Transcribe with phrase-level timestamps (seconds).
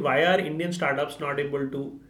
[0.00, 2.00] why are Indian startups not able to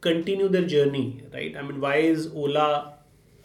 [0.00, 1.56] continue their journey, right?
[1.56, 2.98] I mean, why is Ola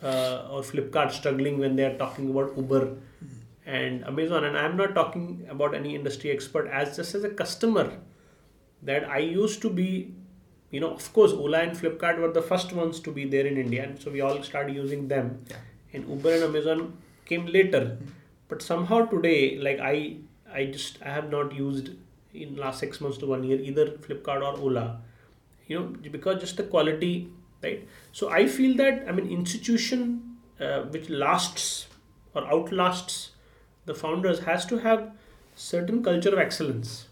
[0.04, 2.98] uh, or Flipkart struggling when they are talking about Uber
[3.66, 4.44] and Amazon?
[4.44, 7.92] And I'm not talking about any industry expert, as just as a customer,
[8.84, 10.14] that I used to be,
[10.70, 13.58] you know, of course, Ola and Flipkart were the first ones to be there in
[13.58, 15.44] India, and so we all started using them.
[15.92, 16.94] And Uber and Amazon
[17.26, 17.98] came later,
[18.48, 20.18] but somehow today, like I,
[20.54, 21.90] I just I have not used
[22.34, 25.02] in last six months to one year either Flipkart or Ola,
[25.68, 27.32] you know, because just the quality,
[27.64, 27.88] right?
[28.12, 31.88] So I feel that I mean institution uh, which lasts
[32.36, 33.32] or outlasts
[33.86, 35.12] the founders has to have
[35.56, 37.08] certain culture of excellence.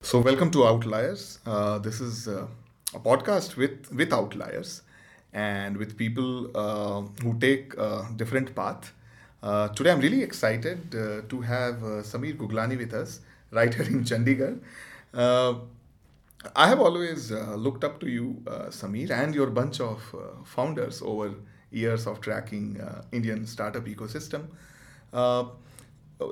[0.00, 1.38] So, welcome to Outliers.
[1.44, 2.46] Uh, this is uh,
[2.94, 4.80] a podcast with with outliers
[5.38, 6.30] and with people
[6.62, 8.92] uh, who take a different path.
[9.42, 13.20] Uh, today, I'm really excited uh, to have uh, Sameer Guglani with us,
[13.52, 14.58] right here in Chandigarh.
[15.14, 15.54] Uh,
[16.56, 20.02] I have always uh, looked up to you, Sameer, and your bunch of
[20.44, 21.34] founders over
[21.70, 22.80] years of tracking
[23.12, 24.44] Indian startup ecosystem.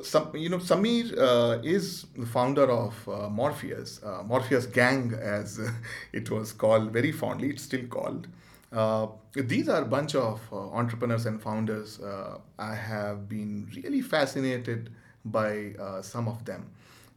[0.03, 5.61] Some, you know, Sameer uh, is the founder of uh, Morpheus, uh, Morpheus Gang, as
[6.12, 7.50] it was called very fondly.
[7.50, 8.27] It's still called.
[8.72, 12.00] Uh, these are a bunch of uh, entrepreneurs and founders.
[12.00, 14.91] Uh, I have been really fascinated
[15.25, 16.70] by uh, some of them.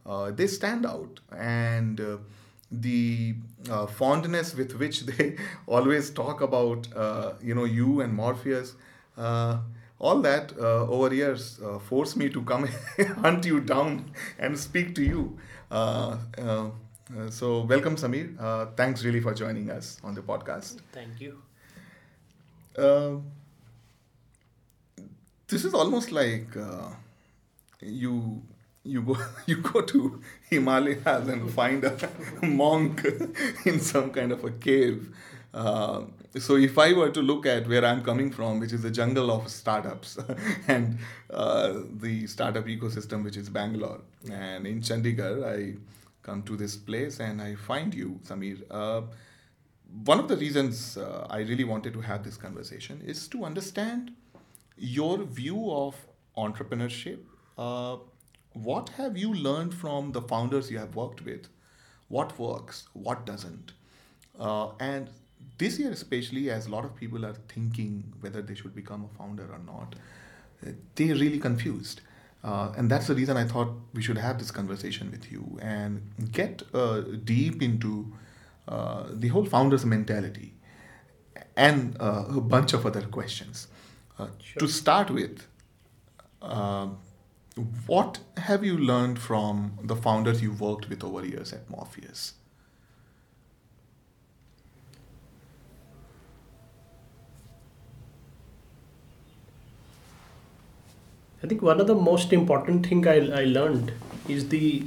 [0.06, 2.16] Uh, they stand out, and uh,
[2.70, 3.34] the
[3.88, 6.86] fondness with which they always talk about,
[7.42, 8.74] you know, you and Morpheus.
[9.18, 12.66] All that over years forced me to come
[13.18, 15.38] hunt you down and speak to you.
[17.16, 18.38] Uh, so, welcome, Sameer.
[18.38, 20.80] Uh, thanks really for joining us on the podcast.
[20.92, 21.42] Thank you.
[22.76, 23.16] Uh,
[25.48, 26.88] this is almost like uh,
[27.80, 28.42] you
[28.84, 29.16] you go
[29.46, 31.96] you go to Himalayas and find a
[32.46, 33.04] monk
[33.64, 35.14] in some kind of a cave.
[35.52, 36.02] Uh,
[36.38, 39.32] so if I were to look at where I'm coming from, which is the jungle
[39.32, 40.16] of startups
[40.68, 44.00] and uh, the startup ecosystem, which is Bangalore,
[44.30, 45.74] and in Chandigarh, I
[46.22, 48.62] come to this place and I find you, Sameer.
[48.70, 49.02] Uh,
[50.04, 54.12] one of the reasons uh, I really wanted to have this conversation is to understand
[54.76, 55.96] your view of
[56.36, 57.18] entrepreneurship.
[57.58, 57.96] Uh,
[58.52, 61.48] what have you learned from the founders you have worked with?
[62.08, 62.86] What works?
[62.92, 63.72] What doesn't?
[64.38, 65.10] Uh, and
[65.58, 69.18] this year, especially, as a lot of people are thinking whether they should become a
[69.18, 69.94] founder or not,
[70.66, 72.00] uh, they're really confused.
[72.42, 76.00] Uh, and that's the reason I thought we should have this conversation with you and
[76.32, 78.12] get uh, deep into
[78.66, 80.54] uh, the whole founder's mentality
[81.56, 83.68] and uh, a bunch of other questions.
[84.18, 84.60] Uh, Sure.
[84.60, 85.46] To start with,
[86.42, 86.98] um
[87.86, 92.34] what have you learned from the founders you worked with over years at Morpheus?
[101.42, 103.92] I think one of the most important thing I, I learned
[104.28, 104.84] is the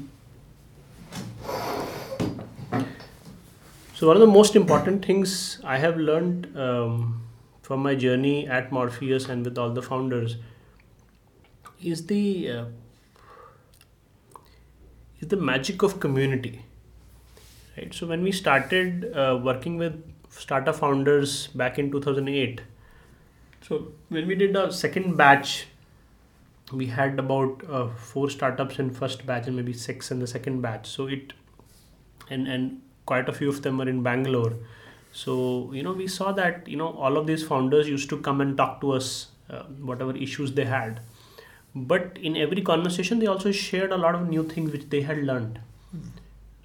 [3.96, 7.24] so one of the most important things I have learned um,
[7.64, 10.38] from my journey at Morpheus and with all the founders
[11.82, 12.66] is the uh,
[15.20, 16.66] is the magic of community
[17.76, 17.92] right?
[17.94, 22.62] So when we started uh, working with startup founders back in 2008
[23.62, 25.68] so when we did our second batch
[26.72, 30.62] we had about uh, four startups in first batch and maybe six in the second
[30.62, 30.88] batch.
[30.88, 31.34] So it
[32.30, 34.54] and and quite a few of them were in bangalore.
[35.12, 38.42] So you know we saw that you know all of these founders used to come
[38.42, 41.02] and talk to us uh, whatever issues they had.
[41.76, 45.24] But in every conversation they also shared a lot of new things which they had
[45.24, 45.60] learned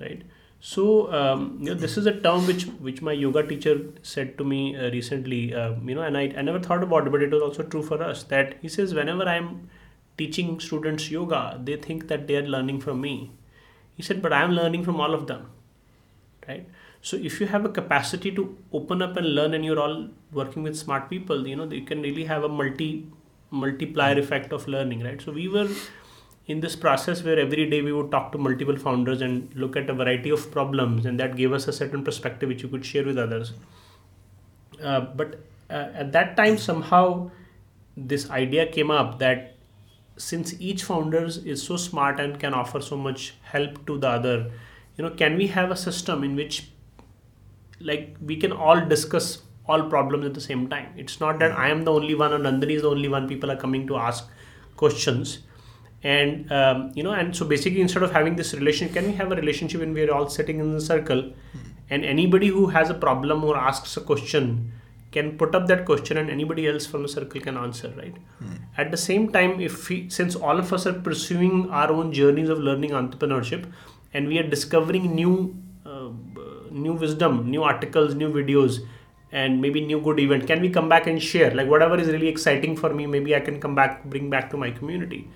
[0.00, 0.22] right?
[0.60, 4.44] So um, you know this is a term which which my yoga teacher said to
[4.44, 7.30] me uh, recently uh, you know and I, I never thought about it but it
[7.30, 9.68] was also true for us that he says whenever i'm
[10.18, 13.30] teaching students yoga they think that they are learning from me.
[13.97, 15.50] He said but i am learning from all of them.
[16.48, 16.68] Right?
[17.00, 20.62] So if you have a capacity to open up and learn and you're all working
[20.62, 23.06] with smart people you know you can really have a multi
[23.50, 25.20] multiplier effect of learning right?
[25.20, 25.68] So we were
[26.47, 29.91] in this process where every day we would talk to multiple founders and look at
[29.91, 33.04] a variety of problems and that gave us a certain perspective which you could share
[33.04, 33.53] with others.
[34.82, 35.41] Uh, but
[35.71, 37.30] uh, at that time somehow
[37.97, 39.58] this idea came up that
[40.18, 44.50] since each founder is so smart and can offer so much help to the other
[44.97, 46.70] you know can we have a system in which
[47.80, 50.88] like we can all discuss all problems at the same time.
[50.97, 53.28] It's not that I am the only one or Nandini is the only one.
[53.28, 54.28] People are coming to ask
[54.76, 55.41] questions,
[56.03, 59.30] and um, you know, and so basically, instead of having this relation, can we have
[59.30, 61.32] a relationship when we are all sitting in the circle,
[61.91, 64.72] and anybody who has a problem or asks a question
[65.10, 68.16] can put up that question and anybody else from the circle can answer right?
[68.77, 72.49] At the same time if we since all of us are pursuing our own journeys
[72.49, 73.65] of learning entrepreneurship
[74.13, 75.57] and we are discovering new
[75.87, 76.10] uh,
[76.71, 78.81] new wisdom new articles new videos
[79.33, 81.51] and maybe new good event can we come back and share?
[81.55, 84.57] Like whatever is really exciting for me maybe i can come back bring back to
[84.57, 85.28] my community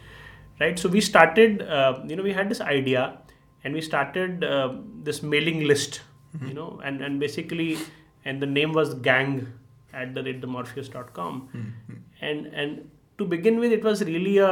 [0.61, 0.79] right?
[0.79, 3.19] So we started uh, you know we had this idea
[3.65, 6.03] and we started uh, this mailing list
[6.47, 7.79] you know and and basically
[8.25, 9.53] and the name was gang
[9.93, 11.95] at the rate themorpheus.com Mm-hmm.
[12.29, 14.51] and and to begin with it was really a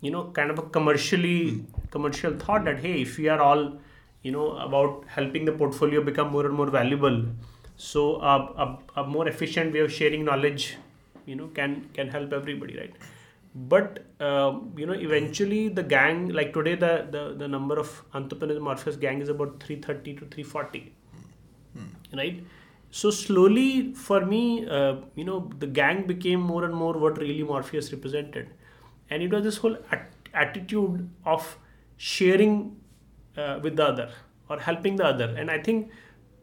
[0.00, 3.64] you know kind of a commercially commercial thought that hey if we are all
[4.22, 7.18] you know about helping the portfolio become more and more valuable
[7.76, 8.02] so
[8.32, 8.34] a,
[8.64, 10.76] a, a more efficient way of sharing knowledge
[11.26, 12.94] you know can can help everybody right?
[13.54, 18.60] But uh, you know eventually the gang like today the, the the number of entrepreneurs
[18.60, 20.92] morpheus gang is about 330 to 340
[22.20, 22.44] right
[22.90, 27.42] so slowly for me uh, you know the gang became more and more what really
[27.42, 28.50] morpheus represented.
[29.10, 31.58] And it was this whole at- attitude of
[31.96, 32.76] sharing
[33.36, 34.10] uh, with the other
[34.48, 35.34] or helping the other.
[35.36, 35.90] And i think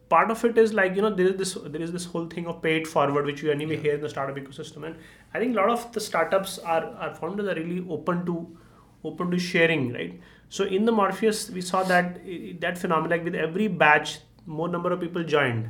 [0.10, 2.48] part of it is like you know there is this there is this whole thing
[2.48, 4.86] of pay it forward which you anyway hear in the startup ecosystem.
[4.86, 4.96] And
[5.34, 8.58] i think a lot of the startups are our founders are really open to
[9.04, 10.20] open to sharing right?
[10.50, 12.22] So in the morpheus we saw that
[12.62, 15.70] that phenomenon like with every batch more number of people joined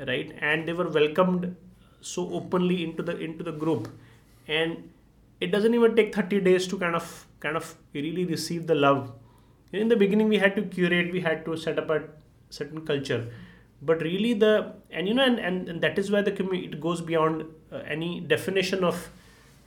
[0.00, 0.36] right?
[0.40, 1.56] And they were welcomed
[2.00, 3.88] so openly into the into the group.
[4.48, 4.90] And
[5.40, 9.12] it doesn't even take 30 days to kind of kind of really receive the love.
[9.72, 12.02] In the beginning we had to curate we had to set up a
[12.50, 13.32] certain culture.
[13.80, 16.80] But really the and you know and, and, and that is where the community it
[16.80, 19.10] goes beyond uh, any definition of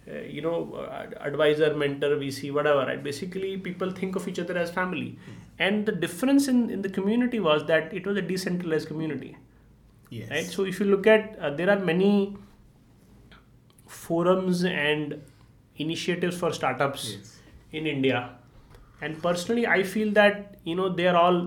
[0.09, 3.03] uh, you know uh, advisor mentor vc whatever right?
[3.03, 5.17] Basically people think of each other as family.
[5.59, 9.35] And the difference in in the community was that it was a decentralized community
[10.09, 10.29] Yes.
[10.29, 12.37] right so if you look at uh, there are many
[13.87, 15.21] forums and
[15.77, 17.31] initiatives for startups Yes.
[17.79, 18.19] in india
[19.01, 21.39] and personally i feel that you know they are all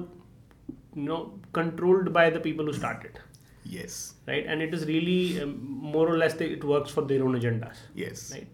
[0.95, 1.21] you know
[1.53, 3.19] controlled by the people who started
[3.65, 4.15] Yes.
[4.27, 5.51] right and it is really um,
[5.95, 8.33] more or less they, it works for their own agendas Yes.
[8.35, 8.49] right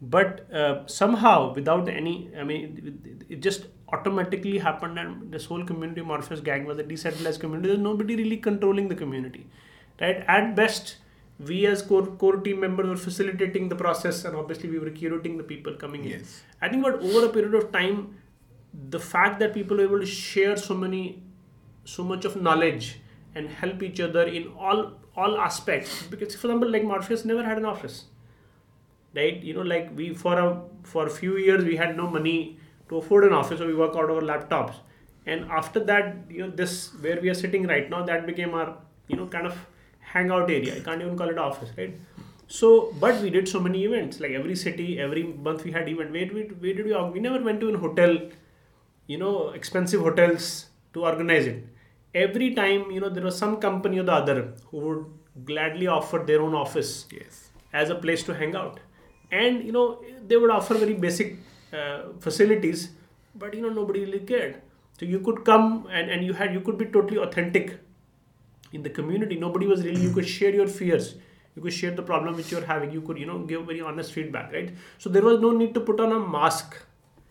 [0.00, 2.62] but uh, somehow without any i mean
[3.10, 7.68] it, it just automatically happened and this whole community morpheus gang was a decentralized community.
[7.68, 9.46] There's nobody really controlling the community
[10.00, 10.24] right?
[10.26, 10.96] At best
[11.38, 15.36] we as core, core team members were facilitating the process and obviously we were curating
[15.36, 16.24] the people coming in.
[16.62, 18.16] I think but over a period of time
[18.90, 21.22] the fact that people were able to share so many
[21.84, 22.98] so much of knowledge
[23.34, 26.02] and help each other in all all aspects.
[26.04, 28.04] Because for example like morpheus never had an office
[29.16, 29.42] right?
[29.42, 32.58] You know like we for a for a few years we had no money
[32.88, 34.74] to afford an office so we work out our laptops.
[35.26, 38.76] And after that you know this where we are sitting right now that became our
[39.08, 39.56] you know kind of
[40.00, 40.76] hangout area.
[40.76, 41.94] I can't even call it office right?
[42.46, 44.20] So but we did so many events.
[44.20, 46.12] Like every city every month we had event.
[46.12, 48.18] Where, where, where did we we never went to a hotel
[49.06, 51.64] you know expensive hotels to organize it.
[52.14, 55.04] Every time you know there was some company or the other who would
[55.46, 57.50] gladly offer their own office Yes.
[57.72, 58.78] as a place to hang out.
[59.32, 61.36] And you know they would offer very basic
[61.74, 62.90] Uh, facilities
[63.34, 64.62] but you know nobody really cared.
[64.98, 67.78] So you could come and, and you had you could be totally authentic
[68.72, 69.36] in the community.
[69.36, 71.14] Nobody was really you could share your fears.
[71.56, 72.92] You could share the problem which you're having.
[72.92, 74.74] You could you know give very honest feedback right?
[74.98, 76.76] So there was no need to put on a mask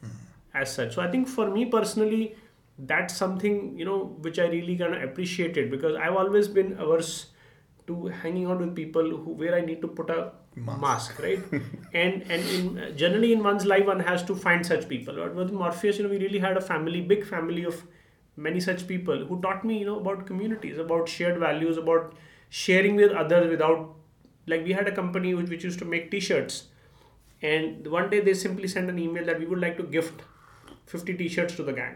[0.02, 0.10] hmm.
[0.54, 0.96] as such.
[0.96, 2.36] So i think for me personally
[2.78, 7.28] that's something you know which i really kind of appreciated because i've always been averse
[7.88, 10.82] to hanging out with people who where i need to put a Mask.
[10.82, 11.40] mask, right?
[12.02, 15.16] And and in generally in one's life one has to find such people.
[15.16, 17.80] But with morpheus you know we really had a family big family of
[18.36, 22.14] many such people who taught me you know about communities about shared values about
[22.50, 23.90] sharing with others without
[24.48, 26.66] like we had a company which, which used to make t-shirts.
[27.42, 30.22] And one day they simply sent an email that we would like to gift
[30.86, 31.96] 50 t-shirts to the gang.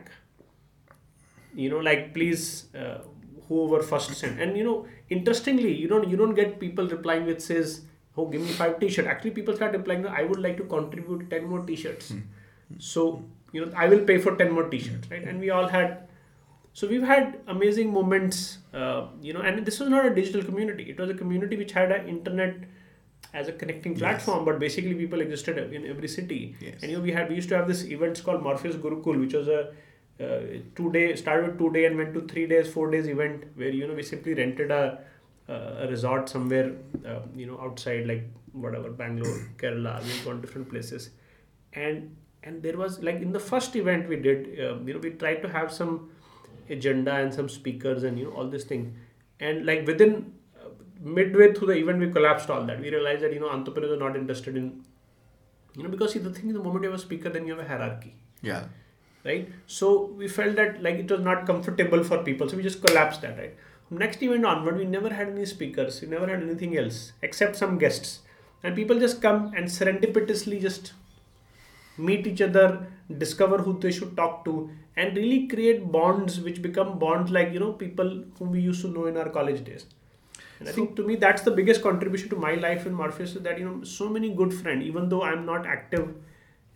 [1.56, 3.00] You know like please uh,
[3.48, 4.40] whoever first sent.
[4.40, 7.82] And you know interestingly you don't you don't get people replying with says
[8.18, 9.06] oh give me five t-shirt.
[9.08, 12.14] Actually people start replying i would like to contribute 10 more t-shirts.
[12.80, 13.24] So
[13.54, 15.24] you know i will pay for 10 more t-shirts right?
[15.24, 16.08] And we all had
[16.74, 20.90] so we've had amazing moments uh, you know and this was not a digital community.
[20.90, 22.56] It was a community which had an internet
[23.34, 26.56] as a connecting platform but basically people existed in every city.
[26.60, 26.76] Yes.
[26.82, 29.34] and you know we had we used to have this events called morpheus gurukul which
[29.34, 29.74] was a
[30.20, 30.40] uh,
[30.76, 33.70] two day started with two day and went to three days four days event where
[33.70, 35.00] you know we simply rented a
[35.50, 36.74] uh, a resort somewhere,
[37.06, 40.04] uh, you know, outside like whatever Bangalore, Kerala.
[40.04, 41.12] We've gone different places,
[41.74, 45.12] and and there was like in the first event we did, uh, you know, we
[45.12, 46.10] tried to have some
[46.70, 48.96] agenda and some speakers and you know all this thing,
[49.40, 50.70] and like within uh,
[51.00, 52.82] midway through the event we collapsed all that.
[52.82, 54.84] We realized that you know entrepreneurs are not interested in,
[55.76, 57.56] you know, because see the thing is the moment you have a speaker, then you
[57.56, 58.66] have a hierarchy Yeah.
[59.28, 59.50] Right?
[59.68, 63.22] So we felt that like it was not comfortable for people, so we just collapsed
[63.22, 63.56] that, right?
[63.88, 67.56] From next event onward, we never had any speakers, we never had anything else except
[67.56, 68.20] some guests,
[68.64, 70.94] and people just come and serendipitously just
[71.98, 76.98] meet each other, discover who they should talk to, and really create bonds which become
[77.00, 79.86] bonds like you know people whom we used to know in our college days.
[80.60, 83.44] And I think to me that's the biggest contribution to my life in Morpheus is
[83.44, 86.16] that you know so many good friends, even though I'm not active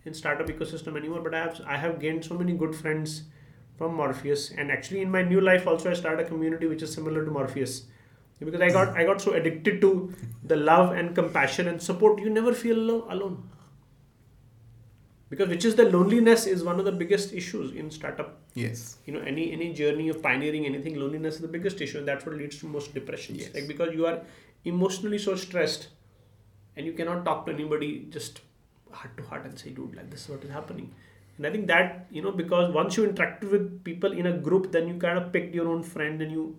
[0.04, 3.22] in startup ecosystem anymore, but I have I have gained so many good friends
[3.78, 6.92] from Morpheus, and actually in my new life also I started a community which is
[6.92, 7.86] similar to Morpheus,
[8.40, 12.20] because I got I got so addicted to the love and compassion and support.
[12.20, 13.48] You never feel alone,
[15.30, 18.40] because which is the loneliness is one of the biggest issues in startup.
[18.54, 18.98] Yes.
[19.06, 22.26] You know, any any journey of pioneering anything, loneliness is the biggest issue, and that's
[22.26, 23.38] what leads to most depressions.
[23.38, 23.54] Yes.
[23.54, 24.22] Like because you are
[24.64, 25.88] emotionally so stressed,
[26.76, 28.40] and you cannot talk to anybody just
[28.92, 30.92] heart to heart and say, dude, like this is what is happening.
[31.38, 34.70] And I think that, you know, because once you interacted with people in a group,
[34.70, 36.56] then you kind of picked your own friend and you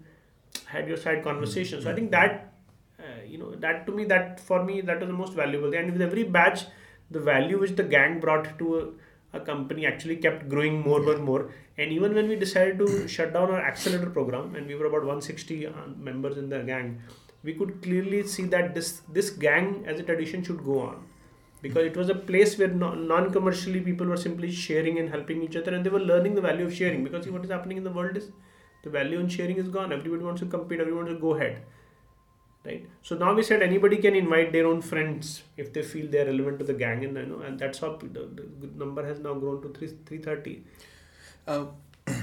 [0.65, 1.81] had your side conversation.
[1.81, 2.53] So I think that,
[2.99, 5.73] uh, you know, that to me, that for me, that was the most valuable.
[5.73, 6.65] And with every batch,
[7.11, 8.95] the value which the gang brought to
[9.33, 11.51] a, a company actually kept growing more and more.
[11.77, 15.01] And even when we decided to shut down our accelerator program, and we were about
[15.01, 17.01] 160 uh, members in the gang,
[17.43, 21.03] we could clearly see that this this gang as a tradition should go on
[21.63, 25.55] because it was a place where non commercially people were simply sharing and helping each
[25.55, 27.03] other and they were learning the value of sharing.
[27.03, 28.31] Because see what is happening in the world is
[28.83, 29.93] the value in sharing is gone.
[29.93, 30.81] Everybody wants to compete.
[30.81, 31.63] Everyone wants to go ahead.
[32.65, 32.87] Right?
[33.01, 36.59] So now we said anybody can invite their own friends if they feel they're relevant
[36.59, 38.21] to the gang and you know and that's how the,
[38.61, 40.63] the number has now grown to 3 330
[41.47, 41.65] Uh,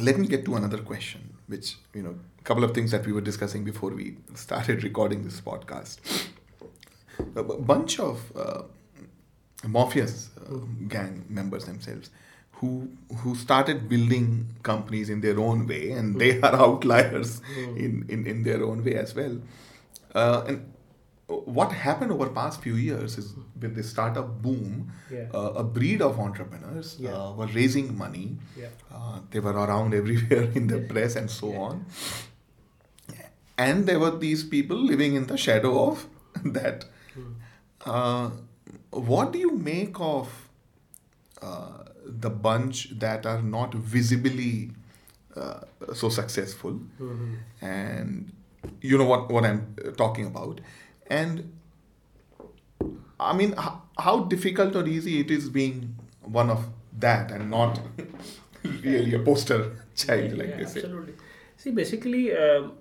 [0.00, 3.12] let me get to another question, which, you know, a couple of things that we
[3.12, 5.98] were discussing before we started recording this podcast.
[7.36, 8.62] A bunch of uh,
[9.66, 10.56] Morpheus uh,
[10.88, 12.10] gang members themselves
[12.52, 17.40] who who started building companies in their own way, and they are outliers
[17.76, 19.38] in, in, in their own way as well.
[20.14, 20.72] Uh, and
[21.26, 25.26] what happened over past few years is with the startup boom, Yeah.
[25.34, 27.14] uh, a breed of entrepreneurs Yeah.
[27.16, 28.36] uh, were raising money.
[28.56, 28.68] Yeah.
[28.92, 31.86] Uh, they were around everywhere in the press and so on.
[33.56, 36.06] And there were these people living in the shadow of
[36.44, 36.84] that.
[37.84, 38.30] Uh,
[38.90, 40.28] what do you make of
[41.42, 44.70] uh, the bunch that are not visibly
[45.36, 45.60] uh,
[45.94, 46.80] so successful?
[47.00, 47.36] Mhm.
[47.60, 48.32] and
[48.80, 50.60] you know what what I'm talking about
[51.08, 51.52] and
[53.20, 56.64] I mean how, how difficult or easy it is being one of
[56.98, 57.78] that and not
[58.82, 61.14] really a poster child Yeah, like yeah, they say absolutely
[61.56, 62.72] see basically um,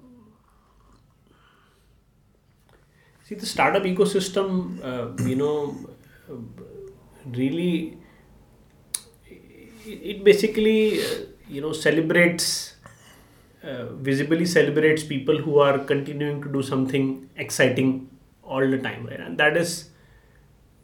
[3.24, 4.50] see the startup ecosystem
[4.84, 5.75] uh, you know
[7.25, 7.98] really
[9.86, 11.01] it, basically
[11.48, 12.75] you know celebrates
[13.63, 18.10] uh, visibly celebrates people who are continuing to do something exciting
[18.44, 19.20] all the time right?
[19.20, 19.89] And that is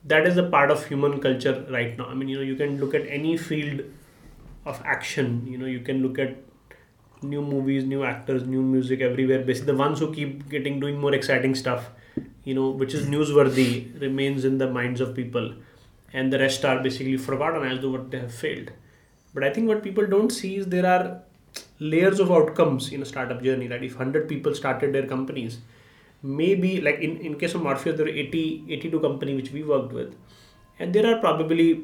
[0.05, 2.05] that is a part of human culture right now.
[2.05, 3.81] I mean you know you can look at any field
[4.65, 5.45] of action.
[5.47, 6.37] You know you can look at
[7.21, 9.43] new movies new actors new music everywhere.
[9.43, 11.89] Basically the ones who keep getting doing more exciting stuff
[12.43, 15.53] you know which is newsworthy remains in the minds of people.
[16.11, 18.71] And the rest are basically forgotten as though what they have failed.
[19.33, 21.21] But i think what people don't see is there are
[21.79, 23.83] layers of outcomes in a startup journey right?
[23.83, 25.59] If 100 people started their companies
[26.21, 29.93] maybe like in, in case of morpheus there are 80 82 company which we worked
[29.93, 30.15] with.
[30.79, 31.83] And there are probably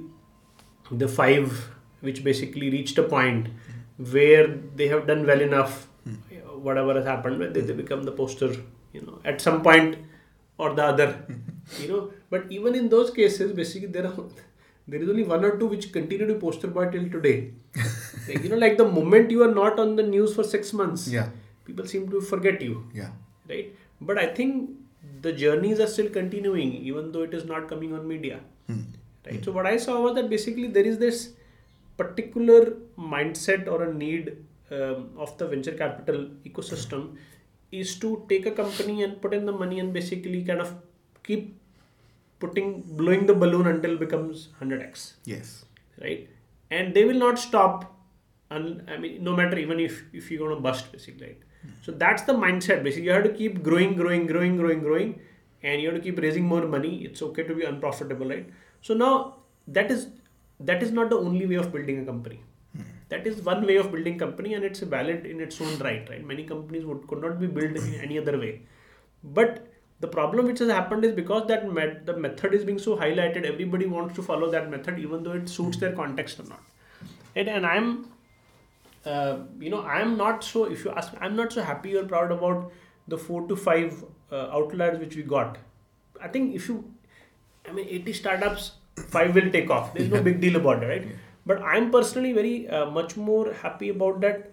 [0.91, 1.69] the five
[2.01, 3.47] which basically reached a point
[3.97, 6.15] where they have done well enough hmm.
[6.67, 8.55] whatever has happened they, they become the poster
[8.93, 9.19] you know.
[9.24, 9.97] At some point
[10.57, 11.09] or the other.
[11.81, 14.25] You know but even in those cases basically there are
[14.88, 17.53] there is only one or two which continue to poster boy till today.
[18.27, 21.07] Like, you know like the moment you are not on the news for six months
[21.07, 21.29] yeah.
[21.65, 22.88] people seem to forget you.
[22.93, 23.09] Yeah.
[23.50, 23.75] Right?
[24.01, 24.69] But i think
[25.21, 28.39] the journeys are still continuing even though it is not coming on media.
[28.67, 28.81] Hmm.
[29.25, 29.43] right?
[29.43, 31.33] So what i saw was that basically there is this
[31.97, 34.38] particular mindset or a need
[34.71, 37.17] um, of the venture capital ecosystem
[37.79, 40.74] is to take a company and put in the money and basically kind of
[41.24, 41.60] keep
[42.39, 45.65] putting blowing the balloon until it becomes 100x yes
[46.01, 46.29] right
[46.70, 47.91] and they will not stop
[48.50, 51.72] and i mean no matter even if if you're going to bust basically right hmm.
[51.86, 52.84] So that's the mindset.
[52.84, 55.20] Basically, you have to keep growing, growing, growing, growing, growing,
[55.63, 56.91] and you have to keep raising more money.
[57.08, 58.48] It's okay to be unprofitable, right?
[58.82, 60.08] So now that is
[60.60, 62.39] that is not the only way of building a company.
[63.09, 66.09] That is one way of building company, and it's valid in its own right.
[66.09, 66.25] Right?
[66.25, 68.62] Many companies would could not be built in any other way,
[69.24, 69.67] but
[70.00, 73.45] the problem which has happened is because that met, the method is being so highlighted,
[73.45, 76.62] everybody wants to follow that method, even though it suits their context or not.
[77.35, 78.09] And, and I'm,
[79.05, 80.65] uh, you know, I'm not so.
[80.65, 82.71] If you ask, me, I'm not so happy or proud about
[83.07, 85.57] the four to five uh, outliers which we got.
[86.21, 86.93] I think if you,
[87.67, 88.71] I mean, 80 startups,
[89.09, 89.93] five will take off.
[89.93, 91.07] There's no big deal about it, right?
[91.07, 91.15] Yeah.
[91.45, 94.51] But I'm personally very uh, much more happy about that.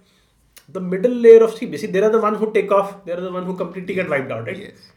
[0.69, 3.05] The middle layer of see, basically, there are the ones who take off.
[3.05, 4.59] There are the ones who completely get wiped out, right?
[4.67, 4.91] Yes.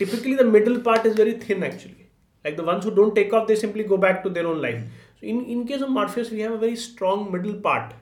[0.00, 2.04] typically the middle part is very thin actually
[2.46, 4.78] like the ones who don't take off they simply go back to their own life
[5.18, 7.92] so in, in case of morpheus we have a very strong middle part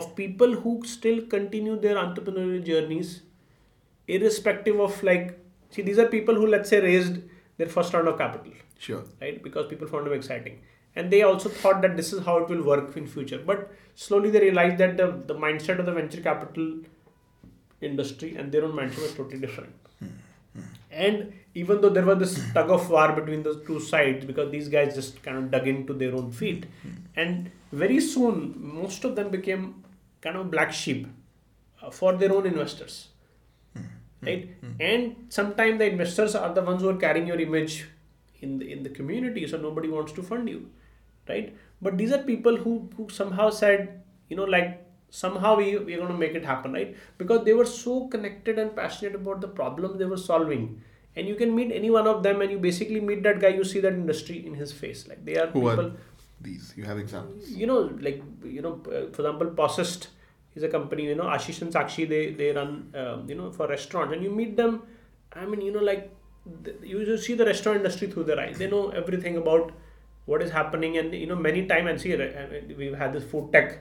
[0.00, 3.10] of people who still continue their entrepreneurial journeys
[4.08, 5.38] irrespective of like
[5.70, 7.18] see these are people who let's say raised
[7.58, 9.02] their first round of capital Sure.
[9.20, 10.58] right because people found them exciting
[10.94, 13.38] and they also thought that this is how it will work in future.
[13.44, 16.80] But slowly they realized that the, the mindset of the venture capital
[17.80, 19.74] industry and their own mindset was totally different.
[20.90, 24.68] And even though there was this tug of war between the two sides because these
[24.68, 26.66] guys just kind of dug into their own feet.
[27.16, 29.82] And very soon most of them became
[30.20, 31.06] kind of black sheep
[31.82, 33.08] uh, for their own investors.
[34.20, 34.50] Right?
[34.78, 37.86] And sometimes the investors are the ones who are carrying your image
[38.40, 40.68] in the, in the community so nobody wants to fund you
[41.28, 41.56] right?
[41.80, 44.78] But these are people who, who somehow said you know like
[45.10, 46.96] somehow we, we're going to make it happen right?
[47.18, 50.80] Because they were so connected and passionate about the problem they were solving.
[51.14, 53.64] And you can meet any one of them and you basically meet that guy you
[53.64, 55.06] see that industry in his face.
[55.06, 55.92] Like they are Who people are
[56.40, 56.72] these?
[56.76, 57.50] You have examples.
[57.50, 60.08] you know like you know uh, for example Posist
[60.54, 63.68] is a company you know Ashish and Sakshi they they run um, you know for
[63.68, 64.14] restaurants.
[64.14, 64.82] And you meet them
[65.34, 66.10] I mean you know like
[66.82, 68.56] you just see the restaurant industry through their eyes.
[68.58, 69.72] They know everything about
[70.24, 72.46] what is happening and you know many time and see uh,
[72.76, 73.78] we've had this food tech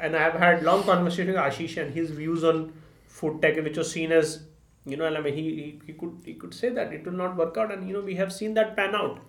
[0.00, 2.72] and I have had long conversation with Ashish and his views on
[3.06, 4.42] food tech which was seen as
[4.86, 7.36] you know I mean he, he, he could he could say that it will not
[7.36, 9.20] work out and you know we have seen that pan out.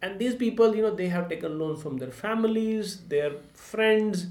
[0.00, 4.28] And these people you know they have taken loans from their families their friends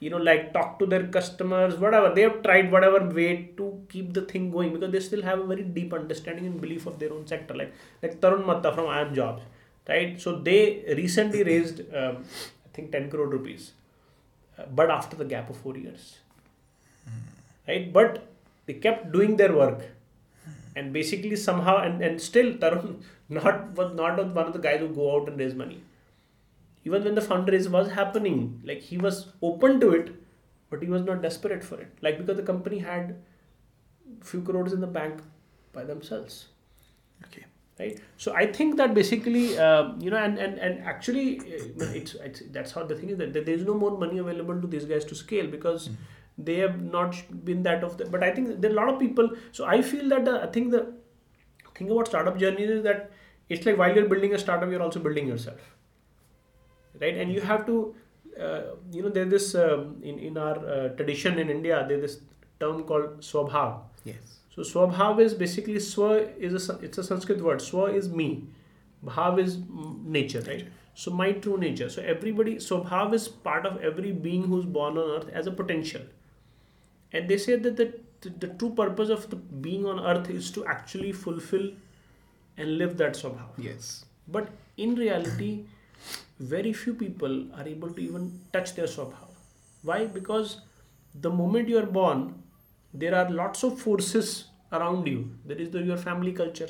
[0.00, 2.14] you know like talk to their customers whatever.
[2.14, 5.44] They have tried whatever way to keep the thing going because they still have a
[5.44, 7.54] very deep understanding and belief of their own sector.
[7.54, 9.42] Like like tarun matta from iimjobs
[9.88, 12.24] right so they recently raised um,
[12.66, 13.72] i think 10 crore rupees
[14.58, 16.18] uh, but after the gap of 4 years
[17.68, 18.26] right but
[18.66, 19.82] they kept doing their work
[20.74, 24.88] and basically somehow and, and still Tarun not was not one of the guys who
[24.88, 25.82] go out and raise money.
[26.84, 30.10] Even when the fundraise was happening, like he was open to it,
[30.68, 31.92] but he was not desperate for it.
[32.00, 33.16] Like because the company had
[34.22, 35.20] few crores in the bank
[35.72, 36.46] by themselves
[37.26, 37.44] Okay.
[37.78, 38.00] Right?
[38.16, 42.42] So i think that basically uh, you know and and, and actually uh, it's, it's
[42.50, 45.04] that's how the thing is that there is no more money available to these guys
[45.06, 45.90] to scale because
[46.38, 48.98] they have not been that of the but i think there are a lot of
[49.00, 50.92] people so i feel that uh, i think the
[51.74, 53.10] thing about startup journeys is that
[53.48, 55.60] it's like while you're building a startup you're also building yourself
[57.00, 57.16] right?
[57.16, 57.94] And you have to
[58.40, 62.20] uh, you know there's this um, in in our uh, tradition in india there's this
[62.60, 63.80] term called swabhav.
[64.04, 64.38] Yes.
[64.54, 67.58] So swabhav is basically swa is a it's a Sanskrit word.
[67.58, 68.44] Swa is me,
[69.04, 69.58] bhav is
[70.04, 70.66] nature, right?
[70.94, 71.88] So my true nature.
[71.88, 76.02] So everybody swabhav is part of every being who's born on earth as a potential.
[77.12, 80.50] And they say that the, the, the true purpose of the being on earth is
[80.52, 81.70] to actually fulfill
[82.58, 83.50] and live that swabhav.
[83.56, 84.04] Yes.
[84.28, 85.64] But in reality,
[86.40, 89.28] very few people are able to even touch their swabhav.
[89.82, 90.06] Why?
[90.06, 90.60] Because
[91.14, 92.42] the moment you are born,
[92.94, 95.30] there are lots of forces around you.
[95.44, 96.68] There is the, your family culture,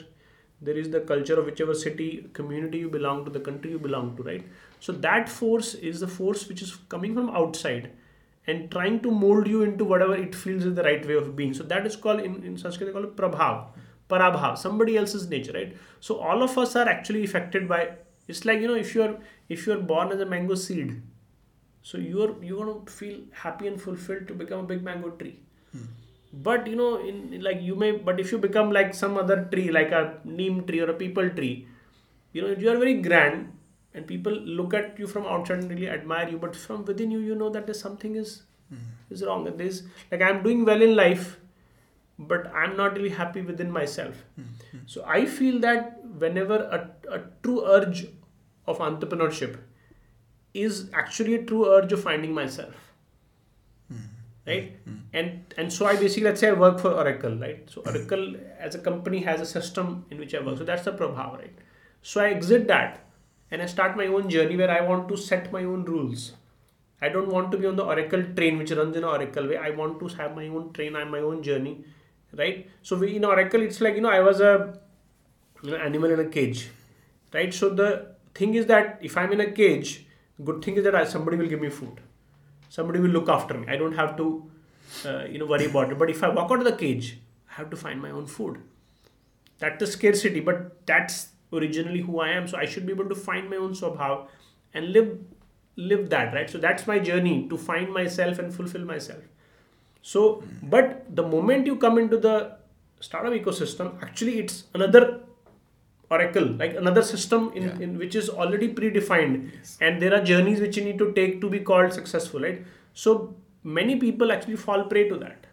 [0.60, 4.16] there is the culture of whichever city, community you belong to, the country you belong
[4.16, 4.44] to, right?
[4.80, 7.90] So that force is the force which is coming from outside
[8.46, 11.54] and trying to mold you into whatever it feels is the right way of being.
[11.54, 13.66] So that is called in, in Sanskrit they call it prabhav,
[14.10, 15.76] parabhav, somebody else's nature, right?
[16.00, 17.90] So all of us are actually affected by
[18.28, 21.02] it's like you know if you're if you're born as a mango seed,
[21.82, 25.38] so you're you're gonna feel happy and fulfilled to become a big mango tree.
[25.72, 25.84] Hmm.
[26.32, 29.70] But you know, in like you may, but if you become like some other tree,
[29.70, 31.68] like a neem tree or a peepal tree,
[32.32, 33.52] you know, you are very grand,
[33.92, 36.38] and people look at you from outside and really admire you.
[36.38, 39.12] But from within you, you know that there's something is mm-hmm.
[39.14, 39.44] is wrong.
[39.44, 41.38] That there's like I'm doing well in life,
[42.18, 44.24] but I'm not really happy within myself.
[44.40, 44.78] Mm-hmm.
[44.86, 48.06] So I feel that whenever a, a true urge
[48.66, 49.58] of entrepreneurship
[50.54, 52.91] is actually a true urge of finding myself
[54.46, 54.76] right?
[54.84, 54.96] Hmm.
[55.12, 57.70] And and so i basically let's say i work for oracle right?
[57.70, 57.88] So hmm.
[57.88, 60.58] oracle as a company has a system in which i work.
[60.58, 61.58] So that's the prabhav right?
[62.02, 63.00] So i exit that
[63.50, 66.32] and i start my own journey where i want to set my own rules.
[67.00, 69.56] I don't want to be on the oracle train which runs in oracle way.
[69.56, 71.84] I want to have my own train and my own journey
[72.36, 72.70] right?
[72.82, 74.78] So we in oracle it's like you know i was a
[75.62, 76.68] you know animal in a cage
[77.32, 77.52] right?
[77.52, 80.06] So the thing is that if i'm in a cage
[80.44, 82.00] good thing is that I, somebody will give me food
[82.76, 83.66] somebody will look after me.
[83.68, 84.26] I don't have to
[85.06, 85.98] uh, you know worry about it.
[86.02, 87.18] But if i walk out of the cage
[87.50, 88.62] i have to find my own food.
[89.58, 91.18] That's the scarcity but that's
[91.52, 92.48] originally who i am.
[92.52, 94.26] So i should be able to find my own swabhav
[94.74, 95.12] and live
[95.76, 96.48] live that right?
[96.54, 99.22] So that's my journey to find myself and fulfill myself.
[100.14, 100.24] So
[100.76, 102.36] but the moment you come into the
[103.00, 105.04] startup ecosystem actually it's another
[106.16, 107.84] oracle like another system in, Yeah.
[107.86, 109.50] in which is already predefined.
[109.80, 112.64] And there are journeys which you need to take to be called successful right?
[112.92, 113.34] So
[113.78, 115.46] many people actually fall prey to that.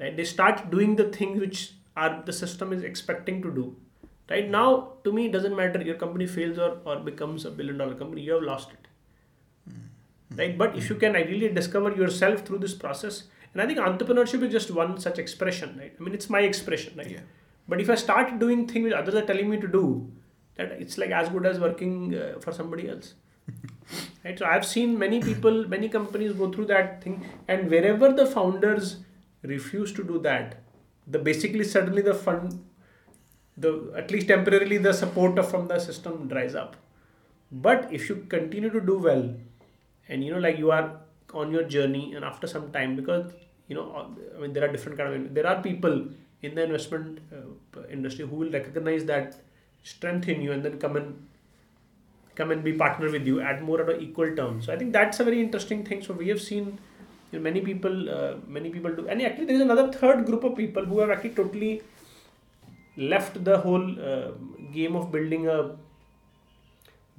[0.00, 0.16] Right?
[0.16, 3.76] They start doing the things which are the system is expecting to do.
[4.30, 4.68] Right now
[5.04, 5.82] to me it doesn't matter.
[5.82, 8.88] Your company fails or, or becomes a billion dollar company you have lost it.
[9.70, 10.38] Mm-hmm.
[10.38, 10.58] Right?
[10.58, 13.24] But if you can ideally discover yourself through this process
[13.54, 15.92] and i think entrepreneurship is just one such expression right?
[15.98, 17.10] I mean it's my expression right?
[17.10, 17.20] Yeah.
[17.68, 19.84] But if i start doing things which others are telling me to do
[20.56, 23.14] that it's like as good as working uh, for somebody else.
[24.24, 24.38] Right?
[24.38, 28.96] So i've seen many people many companies go through that thing and wherever the founders
[29.42, 30.62] refuse to do that
[31.06, 32.64] the basically suddenly the fund
[33.56, 36.76] the at least temporarily the support from the system dries up.
[37.52, 39.34] But if you continue to do well
[40.08, 41.00] and you know like you are
[41.32, 43.32] on your journey and after some time because
[43.68, 43.84] you know
[44.36, 46.06] i mean there are different kind of there are people
[46.46, 49.36] in the investment uh, industry who will recognize that
[49.82, 51.26] strength in you and then come and
[52.34, 55.20] come and be partner with you at more at equal terms so i think that's
[55.20, 56.02] a very interesting thing.
[56.02, 56.78] So we have seen
[57.30, 60.44] you know, many people uh, many people do and actually there is another third group
[60.44, 61.82] of people who have actually totally
[62.96, 64.32] left the whole uh,
[64.72, 65.76] game of building a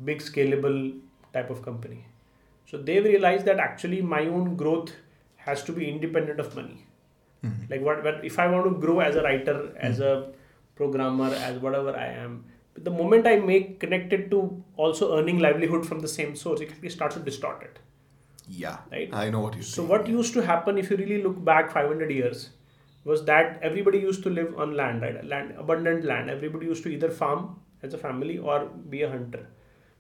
[0.04, 1.00] big scalable
[1.34, 2.06] type of company.
[2.70, 4.92] So they've realized that actually my own growth
[5.38, 6.86] has to be independent of money
[7.46, 7.72] Mm-hmm.
[7.72, 10.14] like what, what if i want to grow as a writer as a
[10.76, 12.44] programmer as whatever i am
[12.78, 16.90] the moment i make connected to also earning livelihood from the same source it actually
[16.90, 17.80] starts to distort it.
[18.48, 18.78] Yeah.
[18.92, 19.10] Right.
[19.14, 19.76] I know what you said.
[19.76, 22.50] so what used to happen if you really look back 500 years
[23.04, 25.24] was that everybody used to live on land right?
[25.26, 26.30] Land abundant land.
[26.30, 29.48] Everybody used to either farm as a family or be a hunter.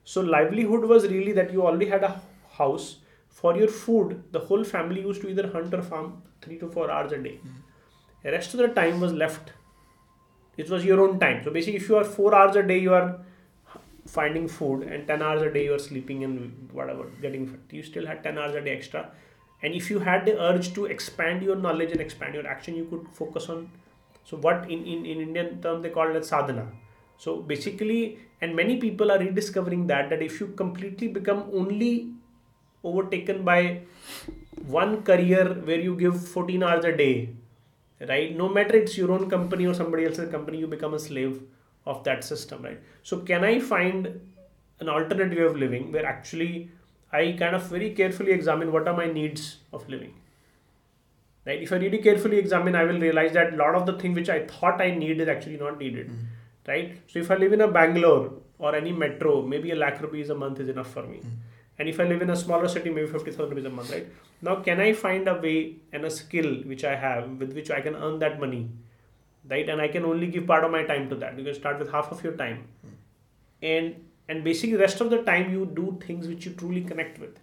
[0.03, 2.97] So livelihood was really that you already had a house.
[3.29, 6.89] For your food the whole family used to either hunt or farm 3 to 4
[6.91, 7.39] hours a day.
[8.23, 9.53] The rest of the time was left.
[10.57, 11.43] It was your own time.
[11.43, 13.19] So basically if you are 4 hours a day you are
[14.07, 18.05] finding food and 10 hours a day you're sleeping and whatever getting fit you still
[18.05, 19.09] had 10 hours a day extra.
[19.61, 22.85] And if you had the urge to expand your knowledge and expand your action you
[22.85, 23.69] could focus on
[24.23, 26.67] so what in, in, in indian term they call it sadhana.
[27.17, 32.14] So basically and many people are rediscovering that that if you completely become only
[32.91, 33.81] overtaken by
[34.67, 37.29] one career where you give 14 hours a day
[38.01, 38.35] right?
[38.35, 41.41] No matter it's your own company or somebody else's company you become a slave
[41.85, 42.79] of that system right?
[43.03, 44.19] So can i find
[44.79, 46.69] an alternate way of living where actually
[47.13, 50.13] i kind of very carefully examine what are my needs of living?
[51.45, 51.61] Right?
[51.61, 54.29] If i really carefully examine i will realize that a lot of the thing which
[54.29, 56.71] i thought i need is actually not needed mm-hmm.
[56.71, 56.97] right?
[57.07, 60.35] So if i live in a bangalore or any metro maybe a lakh rupees a
[60.35, 61.54] month is enough for me mm-hmm.
[61.79, 64.07] And if i live in a smaller city maybe 50000 rupees a month right?
[64.41, 67.81] Now can i find a way and a skill which i have with which i
[67.81, 68.69] can earn that money
[69.49, 69.69] right?
[69.69, 71.37] And i can only give part of my time to that.
[71.37, 72.67] You can start with half of your time.
[73.61, 73.95] And
[74.27, 77.39] and basically rest of the time you do things which you truly connect with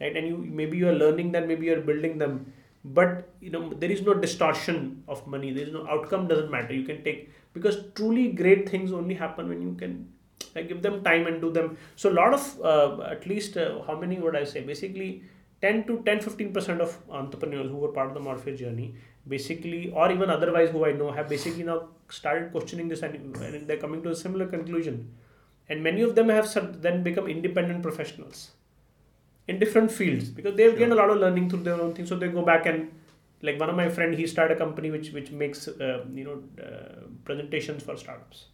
[0.00, 0.16] right?
[0.16, 2.52] And you maybe you are learning them maybe you are building them.
[2.84, 5.52] But you know there is no distortion of money.
[5.52, 6.74] There is no outcome doesn't matter.
[6.74, 10.08] You can take because truly great things only happen when you can
[10.54, 11.76] like, give them time and do them.
[11.96, 14.62] So a lot of uh, at least uh, how many would i say?
[14.62, 15.22] Basically
[15.62, 18.94] 10 to 10 15% of entrepreneurs who were part of the morpheus journey
[19.28, 21.76] basically or even otherwise who i know have basically now
[22.12, 25.10] started questioning this and, and they're coming to a similar conclusion.
[25.68, 28.50] And many of them have then become independent professionals
[29.48, 32.06] in different fields because they've gained a lot of learning through their own thing.
[32.06, 32.90] So they go back and
[33.40, 36.42] like one of my friend he started a company which which makes uh, you know
[36.64, 38.46] uh, presentations for startups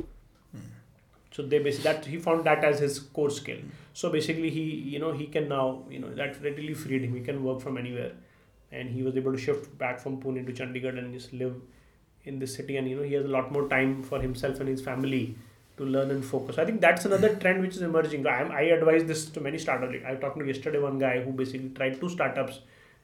[1.39, 3.59] so they basically that he found that as his core skill.
[3.93, 7.15] So basically he you know he can now you know that readily freed him.
[7.15, 8.11] He can work from anywhere.
[8.73, 11.55] And he was able to shift back from pune to chandigarh and just live
[12.25, 12.77] in this city.
[12.77, 15.37] And you know he has a lot more time for himself and his family
[15.77, 16.59] to learn and focus.
[16.59, 18.27] I think that's another trend which is emerging.
[18.27, 19.95] I, am, I advise this to many startups.
[20.05, 22.61] I was talking to yesterday one guy who basically tried two startups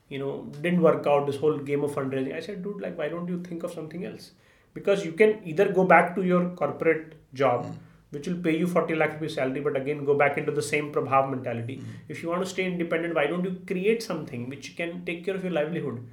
[0.08, 2.34] you know didn't work out this whole game of fundraising.
[2.34, 4.32] I said dude like why don't you think of something else?
[4.74, 7.74] Because you can either go back to your corporate job mm.
[8.14, 10.92] Which will pay you 40 lakh rupees salary but again go back into the same
[10.96, 11.94] prabhav mentality mm.
[12.08, 15.34] if you want to stay independent why don't you create something which can take care
[15.40, 16.04] of your livelihood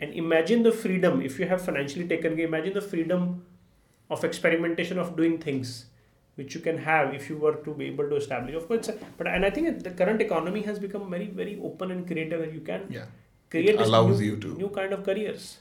[0.00, 3.44] and imagine the freedom if you have financially taken imagine the freedom
[4.10, 5.86] of experimentation of doing things
[6.36, 9.26] which you can have if you were to be able to establish of course but
[9.26, 12.60] and i think the current economy has become very very open and creative and you
[12.60, 13.06] can yeah.
[13.50, 15.58] create allows new, you to new kind of careers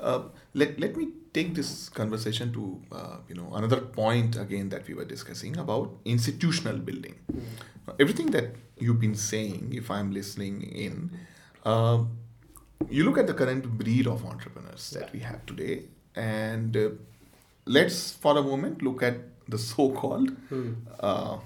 [0.00, 0.22] uh,
[0.54, 4.94] let, let me take this conversation to uh, you know another point again that we
[4.94, 7.40] were discussing about institutional building mm.
[7.98, 11.10] everything that you've been saying if i'm listening in
[11.64, 11.98] uh,
[12.88, 15.84] you look at the current breed of entrepreneurs that we have today
[16.16, 16.88] and uh,
[17.66, 19.16] let's for a moment look at
[19.48, 20.72] the so-called hmm.
[21.00, 21.38] uh,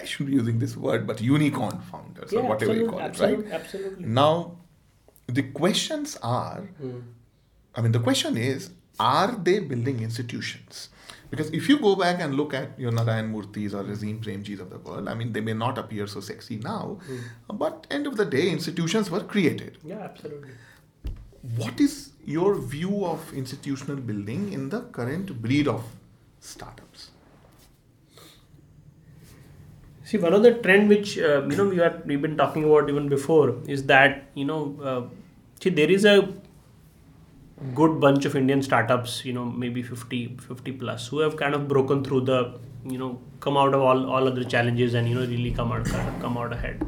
[0.00, 3.18] I should be using this word, but unicorn founders yeah, or whatever you call it,
[3.18, 3.44] right?
[3.50, 4.04] Absolutely.
[4.04, 4.58] Now,
[5.26, 7.00] the questions are, hmm.
[7.74, 10.88] I mean, the question is, are they building institutions?
[11.30, 14.70] Because if you go back and look at your Narayan Murthy's or Azim Premji's of
[14.70, 17.20] the world, I mean, they may not appear so sexy now, mm.
[17.52, 19.76] but end of the day, institutions were created.
[19.84, 20.52] Yeah, absolutely.
[21.56, 25.84] What is your view of institutional building in the current breed of
[26.40, 27.10] startups?
[30.04, 32.88] See, one of the trend which uh, you know we are we've been talking about
[32.88, 35.02] even before is that you know uh,
[35.60, 36.32] see there is a
[37.74, 41.68] good bunch of Indian startups, you know, maybe 50, 50 plus, who have kind of
[41.68, 45.26] broken through the, you know, come out of all, all other challenges and, you know,
[45.26, 45.84] really come out,
[46.20, 46.84] come out ahead.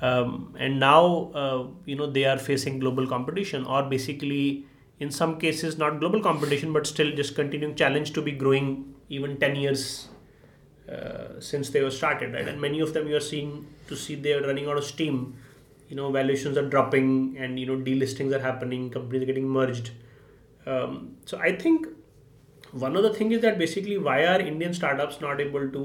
[0.00, 4.66] Um, and now, uh, you know, they are facing global competition or basically,
[5.00, 9.38] in some cases, not global competition, but still just continuing challenge to be growing even
[9.38, 10.08] 10 years
[10.90, 12.46] uh, since they were started, right?
[12.46, 15.36] And many of them you are seeing to see they are running out of steam
[15.94, 19.92] you know valuations are dropping and you know delistings are happening companies are getting merged.
[20.66, 21.86] Um, so i think
[22.84, 25.82] one of the things is that basically why are indian startups not able to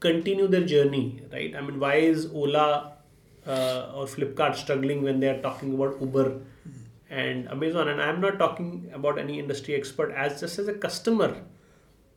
[0.00, 1.56] continue their journey right?
[1.56, 2.92] I mean why is ola
[3.46, 6.40] uh, or flipkart struggling when they are talking about uber
[7.10, 7.88] and amazon?
[7.88, 11.42] And i'm not talking about any industry expert as just as a customer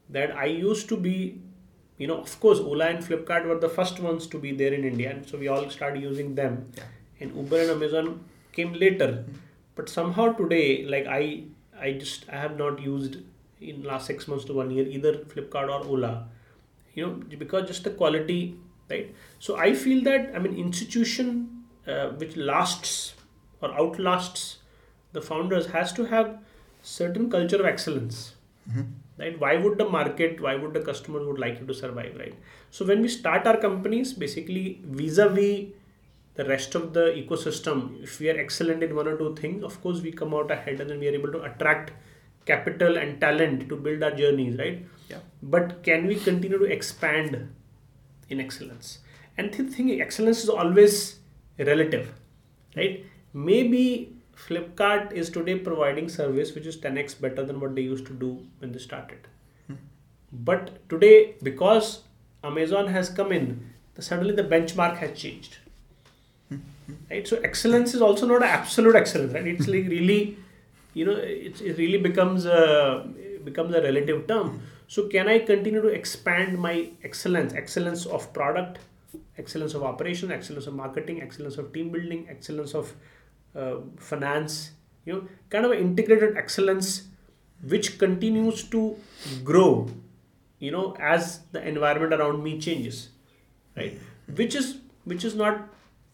[0.09, 1.41] that i used to be
[2.01, 4.83] you know, of course, Ola and Flipkart were the first ones to be there in
[4.83, 6.71] India, and so we all started using them.
[6.75, 6.83] Yeah.
[7.19, 9.35] And Uber and Amazon came later, mm-hmm.
[9.75, 11.43] but somehow today, like I,
[11.79, 13.17] I just I have not used
[13.59, 16.27] in last six months to one year either Flipkart or Ola,
[16.95, 18.55] you know, because just the quality,
[18.89, 19.13] right?
[19.37, 23.13] So I feel that I mean institution uh, which lasts
[23.61, 24.57] or outlasts
[25.13, 26.39] the founders has to have
[26.81, 28.33] certain culture of excellence.
[28.67, 29.39] Mm-hmm right?
[29.39, 32.35] Why would the market why would the customer would like you to survive right?
[32.69, 35.69] So when we start our companies basically vis-a-vis
[36.35, 39.81] the rest of the ecosystem if we are excellent in one or two things of
[39.81, 41.91] course we come out ahead and then we are able to attract
[42.45, 44.85] capital and talent to build our journeys right?
[45.09, 45.19] Yeah.
[45.43, 47.53] But can we continue to expand
[48.29, 48.99] in excellence?
[49.37, 51.19] And the thing excellence is always
[51.57, 52.13] relative
[52.75, 53.05] right?
[53.33, 58.13] Maybe Flipkart is today providing service which is 10x better than what they used to
[58.13, 59.27] do when they started.
[59.67, 59.75] Hmm.
[60.31, 62.01] But today, because
[62.43, 65.57] Amazon has come in, suddenly the benchmark has changed.
[66.49, 66.59] Hmm.
[67.09, 67.27] Right?
[67.27, 69.45] So excellence is also not an absolute excellence, right?
[69.45, 70.37] It's like really,
[70.93, 73.07] you know, it, it really becomes a
[73.43, 74.49] becomes a relative term.
[74.49, 74.59] Hmm.
[74.87, 78.79] So can I continue to expand my excellence, excellence of product,
[79.37, 82.93] excellence of operation, excellence of marketing, excellence of team building, excellence of
[83.55, 84.71] uh, finance,
[85.05, 87.07] you know, kind of integrated excellence
[87.63, 88.95] which continues to
[89.43, 89.89] grow,
[90.59, 93.09] you know, as the environment around me changes,
[93.75, 93.99] right?
[94.35, 95.67] Which is which is not,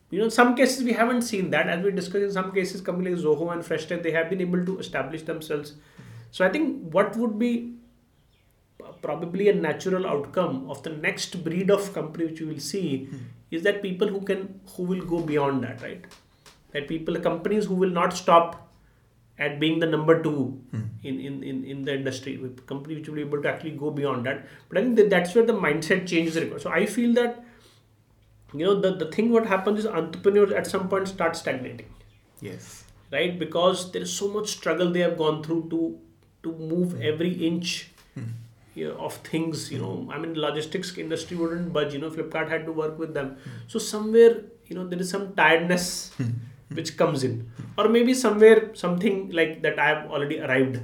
[0.09, 1.67] you know, in some cases we haven't seen that.
[1.67, 4.65] As we discussed, in some cases, companies like Zoho and Freshdesk, they have been able
[4.65, 5.73] to establish themselves.
[6.31, 7.77] So I think what would be
[9.01, 13.17] probably a natural outcome of the next breed of company which you will see mm-hmm.
[13.51, 16.05] is that people who can who will go beyond that right
[16.71, 18.67] that people companies who will not stop
[19.39, 20.81] at being the number two hmm.
[21.03, 23.91] in, in, in, in the industry with company which will be able to actually go
[23.91, 24.47] beyond that.
[24.67, 26.61] But i think that that's where the mindset change is required.
[26.61, 27.43] So i feel that
[28.53, 31.87] you know the, the thing what happens is entrepreneurs at some point start stagnating.
[32.41, 32.83] Yes.
[33.11, 33.37] Right?
[33.37, 35.99] Because there is so much struggle they have gone through to
[36.43, 37.01] to move hmm.
[37.03, 38.23] every inch hmm.
[38.73, 40.09] you know, of things you know.
[40.11, 42.09] I mean logistics industry wouldn't budge you know.
[42.09, 43.37] Flipkart had to work with them.
[43.43, 43.49] Hmm.
[43.67, 46.31] so somewhere you know there is some tiredness hmm
[46.69, 50.79] which comes in or maybe somewhere something like that i have already arrived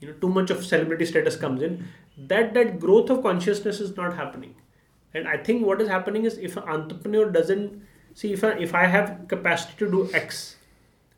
[0.00, 1.84] you know too much of celebrity status comes in
[2.16, 4.54] that that growth of consciousness is not happening
[5.14, 7.82] and i think what is happening is if an entrepreneur doesn't
[8.14, 10.56] see if I, if I have capacity to do X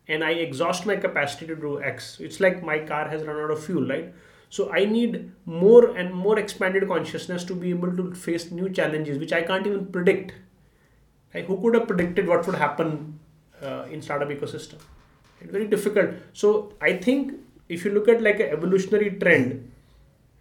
[0.07, 3.51] and I exhaust my capacity to do X, it's like my car has run out
[3.51, 4.13] of fuel, right?
[4.49, 9.17] So I need more and more expanded consciousness to be able to face new challenges,
[9.17, 10.33] which I can't even predict.
[11.33, 13.19] Like who could have predicted what would happen
[13.61, 14.75] uh, in startup ecosystem?
[15.41, 16.11] It's very difficult.
[16.33, 17.33] So I think
[17.69, 19.71] if you look at like an evolutionary trend,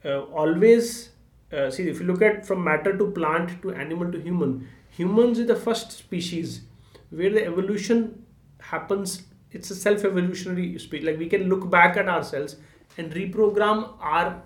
[0.04, 1.10] uh, always
[1.52, 5.38] uh, see if you look at from matter to plant to animal to human, humans
[5.38, 6.62] is the first species
[7.10, 8.24] where the evolution
[8.60, 9.22] happens.
[9.52, 11.04] It's a self-evolutionary speech.
[11.04, 12.56] Like we can look back at ourselves
[12.98, 14.42] and reprogram our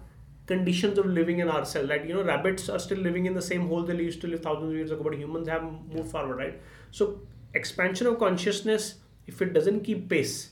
[0.46, 1.88] conditions of living in ourselves.
[1.88, 4.42] Like you know, rabbits are still living in the same hole they used to live
[4.42, 6.60] thousands of years ago, but humans have moved forward, right?
[6.90, 7.20] So
[7.54, 10.50] expansion of consciousness, if it doesn't keep pace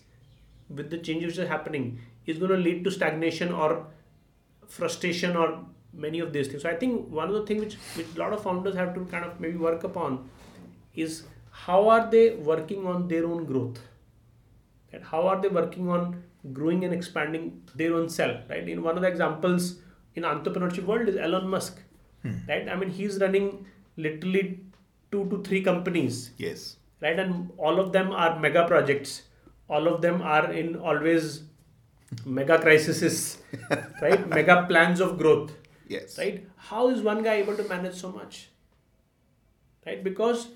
[0.69, 3.87] with the changes which are happening, is going to lead to stagnation or
[4.67, 6.63] frustration or many of these things.
[6.63, 9.05] So I think one of the things which, which a lot of founders have to
[9.07, 10.29] kind of maybe work upon
[10.95, 13.79] is how are they working on their own growth?
[14.93, 18.49] And how are they working on growing and expanding their own self?
[18.49, 18.69] Right.
[18.69, 19.77] In one of the examples
[20.15, 21.79] in entrepreneurship world is Elon Musk.
[22.23, 22.39] Hmm.
[22.49, 22.69] Right.
[22.69, 24.61] I mean he's running literally
[25.11, 26.31] two to three companies.
[26.37, 26.77] Yes.
[27.01, 27.19] Right.
[27.19, 29.23] And all of them are mega projects.
[29.69, 31.43] All of them are in always
[32.25, 33.39] mega crises,
[34.03, 34.29] right?
[34.29, 35.53] mega plans of growth.
[35.89, 36.19] Yes.
[36.19, 36.47] Right?
[36.57, 38.49] How is one guy able to manage so much?
[39.85, 40.03] Right?
[40.03, 40.49] Because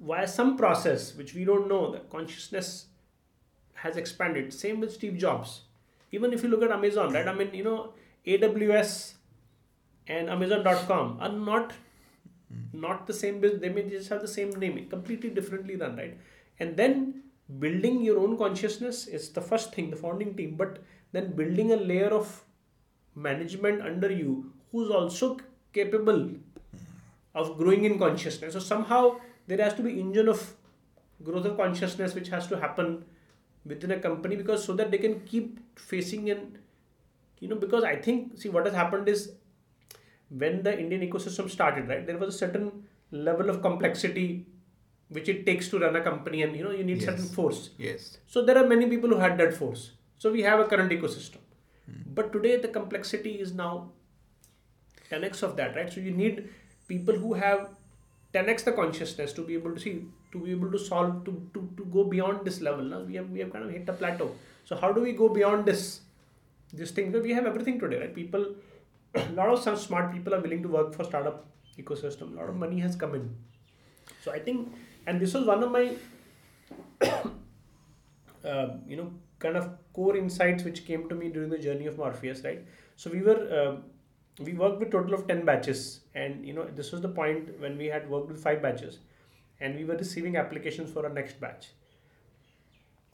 [0.00, 2.86] via some process which we don't know, the consciousness
[3.74, 4.52] has expanded.
[4.52, 5.62] Same with Steve Jobs.
[6.12, 7.26] Even if you look at Amazon, right?
[7.26, 7.94] I mean, you know,
[8.26, 9.14] AWS
[10.06, 11.72] and Amazon.com are not
[12.72, 13.60] not the same business.
[13.60, 16.18] They may just have the same name, completely differently run, right?
[16.58, 17.22] And then
[17.58, 20.78] building your own consciousness is the first thing, the founding team, but
[21.12, 22.44] then building a layer of
[23.14, 25.36] management under you who's also
[25.72, 26.30] capable
[27.34, 28.52] of growing in consciousness.
[28.52, 30.54] So somehow there has to be engine of
[31.22, 33.04] growth of consciousness which has to happen
[33.64, 36.58] within a company because so that they can keep facing and
[37.40, 39.32] you know because I think see what has happened is
[40.30, 42.70] when the Indian ecosystem started right there was a certain
[43.10, 44.46] level of complexity
[45.08, 47.06] which it takes to run a company and you know you need yes.
[47.06, 47.70] certain force.
[47.78, 48.18] Yes.
[48.26, 49.92] So there are many people who had that force.
[50.18, 51.38] So we have a current ecosystem.
[51.86, 52.02] Hmm.
[52.16, 53.90] but today the complexity is now
[55.10, 55.92] 10x of that right?
[55.92, 56.48] So you need
[56.86, 57.70] people who have
[58.34, 59.94] 10x the consciousness to be able to see
[60.32, 62.84] to be able to solve to, to, to go beyond this level.
[62.84, 64.30] Now we have we have kind of hit a plateau.
[64.64, 66.02] So how do we go beyond this
[66.72, 67.10] this thing?
[67.12, 68.14] That we have everything today right?
[68.14, 68.46] People
[69.14, 71.46] a lot of some smart people are willing to work for startup
[71.78, 72.32] ecosystem.
[72.32, 73.34] A lot of money has come in.
[74.22, 74.72] So i think
[75.06, 75.96] and this was one of my
[78.44, 81.96] uh, you know kind of core insights which came to me during the journey of
[81.96, 82.64] morpheus right?
[82.96, 83.76] So we were uh,
[84.38, 86.00] we worked with total of 10 batches.
[86.14, 88.98] And you know this was the point when we had worked with five batches.
[89.60, 91.68] And we were receiving applications for our next batch.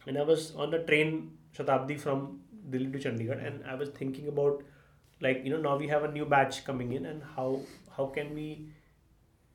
[0.07, 3.45] And i was on the train shatabdi from delhi to chandigarh.
[3.47, 4.63] And i was thinking about
[5.21, 7.61] like you know now we have a new batch coming in and how
[7.97, 8.67] how can we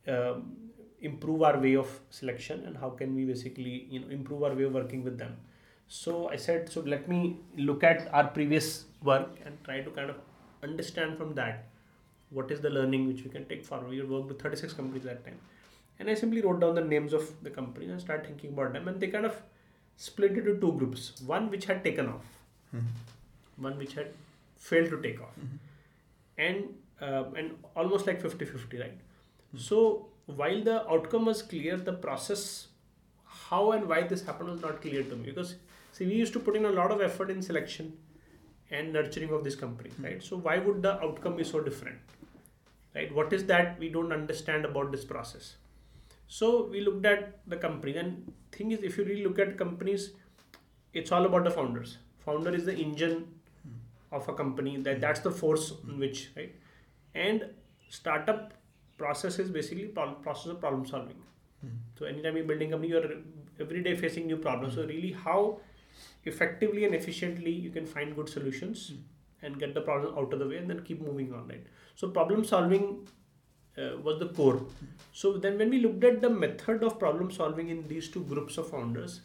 [0.07, 0.57] um,
[1.01, 4.63] improve our way of selection and how can we basically you know improve our way
[4.63, 5.37] of working with them.
[5.87, 10.09] So i said so let me look at our previous work and try to kind
[10.09, 10.17] of
[10.63, 11.67] understand from that
[12.29, 13.89] what is the learning which we can take forward.
[13.89, 15.39] We worked with 36 companies at that time.
[15.99, 18.87] And i simply wrote down the names of the companies and started thinking about them.
[18.87, 19.35] And they kind of
[19.97, 21.21] split into two groups.
[21.21, 22.25] One which had taken off.
[22.75, 23.63] Mm-hmm.
[23.63, 24.13] one which had
[24.69, 25.57] failed to take off mm-hmm.
[26.37, 26.57] and
[27.01, 29.57] uh, and almost like 50 50 right mm-hmm.
[29.67, 29.81] so
[30.35, 32.67] while the outcome was clear, the process,
[33.25, 35.55] how and why this happened was not clear to me because
[35.91, 37.97] see we used to put in a lot of effort in selection
[38.69, 40.05] and nurturing of this company, mm-hmm.
[40.05, 40.23] right?
[40.23, 41.97] So why would the outcome be so different,
[42.95, 43.13] right?
[43.13, 45.55] What is that we don't understand about this process?
[46.27, 50.11] So we looked at the company, and thing is, if you really look at companies,
[50.93, 51.97] it's all about the founders.
[52.19, 53.27] Founder is the engine.
[54.11, 54.77] Of a company.
[54.77, 56.55] That that's the force in which right,
[57.15, 57.45] and
[57.89, 58.53] startup
[58.97, 61.17] process is basically process of problem solving.
[61.65, 61.77] Mm.
[61.97, 63.11] So anytime you're building a company, you're
[63.59, 64.73] every day facing new problems.
[64.73, 64.75] Mm.
[64.75, 65.59] So really, how
[66.25, 68.99] effectively and efficiently you can find good solutions mm.
[69.41, 71.47] and get the problem out of the way, and then keep moving on.
[71.47, 71.65] Right.
[71.95, 73.07] So problem solving
[73.77, 74.61] uh, was the core.
[75.13, 78.57] So then when we looked at the method of problem solving in these two groups
[78.57, 79.21] of founders,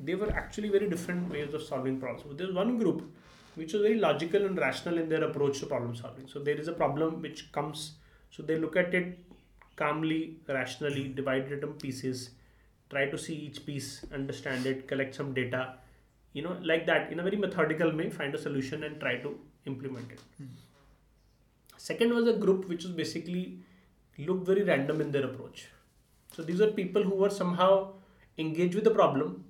[0.00, 2.24] they were actually very different ways of solving problems.
[2.28, 3.10] So there's one group
[3.54, 6.26] which was very logical and rational in their approach to problem solving.
[6.28, 7.94] So there is a problem which comes
[8.34, 9.18] so they look at it
[9.76, 12.30] calmly, rationally, divide it in pieces,
[12.90, 15.74] try to see each piece, understand it, collect some data,
[16.32, 19.38] you know, like that in a very methodical way, find a solution and try to
[19.66, 20.20] implement it.
[20.42, 20.48] Mm.
[21.76, 23.60] Second was a group which was basically
[24.18, 25.68] looked very random in their approach.
[26.32, 27.92] So these are people who were somehow
[28.36, 29.44] engaged with the problem,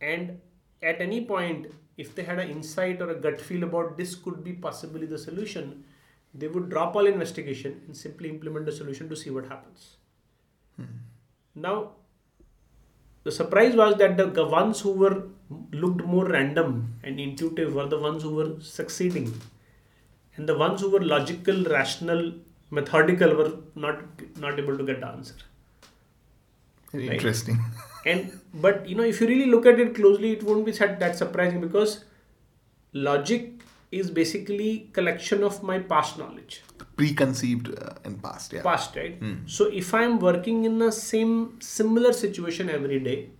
[0.00, 0.40] and
[0.82, 4.42] at any point, if they had an insight or a gut feel about this could
[4.42, 5.84] be possibly the solution,
[6.34, 9.96] they would drop all investigation and simply implement the solution to see what happens.
[10.76, 10.84] Hmm.
[11.54, 11.92] Now,
[13.22, 15.28] the surprise was that the ones who were
[15.72, 19.40] looked more random and intuitive were the ones who were succeeding,
[20.36, 22.34] and the ones who were logical, rational,
[22.70, 24.02] methodical were not
[24.36, 25.36] not able to get the answer.
[26.92, 27.56] Interesting.
[27.56, 27.90] Right.
[28.04, 31.16] And but you know, if you really look at it closely, it won't be that,
[31.16, 32.04] surprising because
[32.92, 36.62] logic is basically collection of my past knowledge.
[36.96, 38.62] Preconceived uh, in past, yeah.
[38.62, 39.16] past right?
[39.46, 43.30] So if i'm working in the same similar situation every day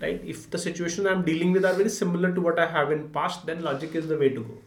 [0.00, 0.20] right?
[0.24, 3.44] If the situation i'm dealing with are very similar to what i have in past
[3.46, 4.58] then logic is the way to go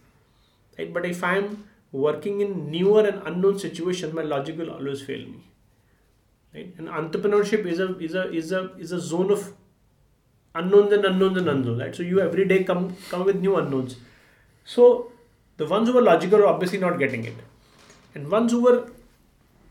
[0.78, 0.94] right?
[0.94, 5.44] But if i'm working in newer and unknown situation my logic will always fail me
[6.56, 6.74] right?
[6.78, 9.54] And entrepreneurship is a is a is a is a zone of
[10.56, 11.96] unknowns and unknowns and unknowns right?
[11.96, 13.98] So you every day come come with new unknowns.
[14.64, 15.12] So
[15.58, 17.36] the ones who were logical are obviously not getting it.
[18.14, 18.90] And ones who were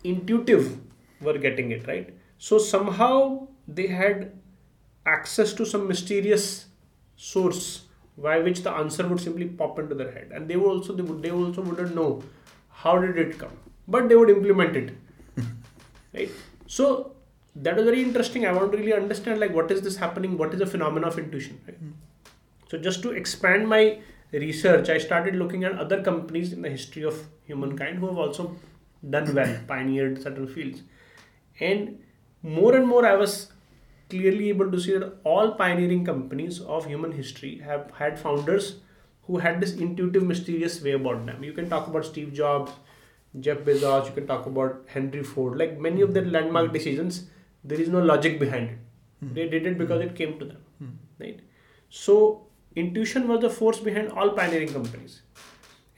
[0.02, 0.78] intuitive
[1.20, 2.14] were getting it right?
[2.38, 4.32] So somehow they had
[5.06, 6.66] access to some mysterious
[7.16, 7.82] source
[8.16, 10.30] by which the answer would simply pop into their head.
[10.32, 12.22] And they would also they would they also wouldn't know
[12.70, 13.56] how did it come.
[13.86, 14.96] But they would implement it
[16.14, 16.30] right
[16.66, 17.12] so
[17.56, 18.46] that was very interesting.
[18.46, 20.36] I want to really understand like what is this happening?
[20.36, 21.76] What is the phenomena of intuition right?
[21.76, 21.90] Hmm.
[22.68, 23.98] So just to expand my
[24.42, 28.56] research i started looking at other companies in the history of humankind who have also
[29.08, 29.66] done well hmm.
[29.66, 30.82] pioneered certain fields.
[31.60, 32.00] And
[32.42, 33.52] more and more i was
[34.10, 38.76] clearly able to see that all pioneering companies of human history have had founders
[39.26, 41.42] who had this intuitive mysterious way about them.
[41.42, 42.72] You can talk about steve jobs
[43.40, 45.58] jeff bezos you can talk about henry ford.
[45.58, 46.72] Like many of their landmark hmm.
[46.74, 47.24] decisions
[47.64, 48.78] there is no logic behind it.
[49.20, 49.34] Hmm.
[49.34, 50.08] They did it because hmm.
[50.08, 51.40] it came to them right?
[51.88, 55.22] So intuition was the force behind all pioneering companies.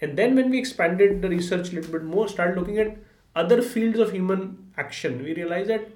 [0.00, 2.96] And then when we expanded the research a little bit more started looking at
[3.34, 5.88] other fields of human action we realized that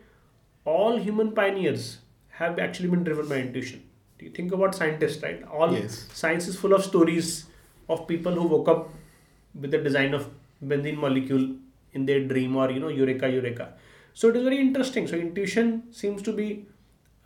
[0.64, 3.82] all human pioneers have actually been driven by intuition.
[4.18, 5.42] Do you think about scientists right?
[5.44, 6.06] All Yes.
[6.12, 7.46] science is full of stories
[7.88, 8.90] of people who woke up
[9.54, 10.28] with the design of
[10.64, 11.56] benzene molecule
[11.92, 13.74] in their dream or you know eureka eureka.
[14.14, 15.06] So it is very interesting.
[15.06, 16.66] So intuition seems to be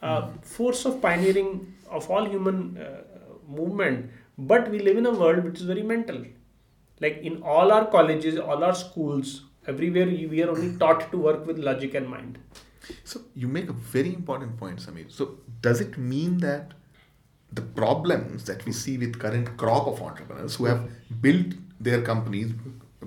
[0.02, 3.02] a force of pioneering of all human uh,
[3.48, 6.24] movement but we live in a world which is very mental.
[7.00, 11.46] Like in all our colleges all our schools everywhere we are only taught to work
[11.46, 12.38] with logic and mind.
[13.02, 15.10] So you make a very important point, Sameer.
[15.10, 16.72] So does it mean that
[17.52, 22.52] the problems that we see with current crop of entrepreneurs who have built their companies,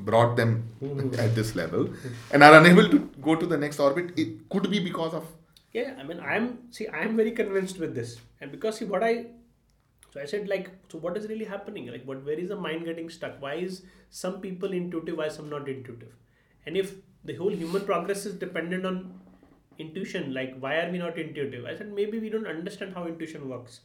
[0.05, 1.19] brought them mm-hmm.
[1.19, 1.89] at this level,
[2.31, 5.25] and are unable to go to the next orbit, it could be because of
[5.73, 9.27] Yeah, I mean, I'm see, I'm very convinced with this, and because see what I,
[10.13, 11.87] so I said like, so what is really happening?
[11.87, 13.41] Like, what where is the mind getting stuck?
[13.41, 16.13] Why is some people intuitive, why some not intuitive?
[16.65, 19.19] And if the whole human progress is dependent on
[19.77, 21.65] intuition, like why are we not intuitive?
[21.65, 23.81] I said maybe we don't understand how intuition works.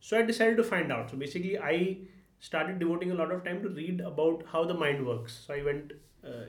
[0.00, 1.10] So I decided to find out.
[1.10, 1.98] So basically, I
[2.40, 5.44] started devoting a lot of time to read about how the mind works.
[5.46, 5.92] So I went,
[6.24, 6.44] uh,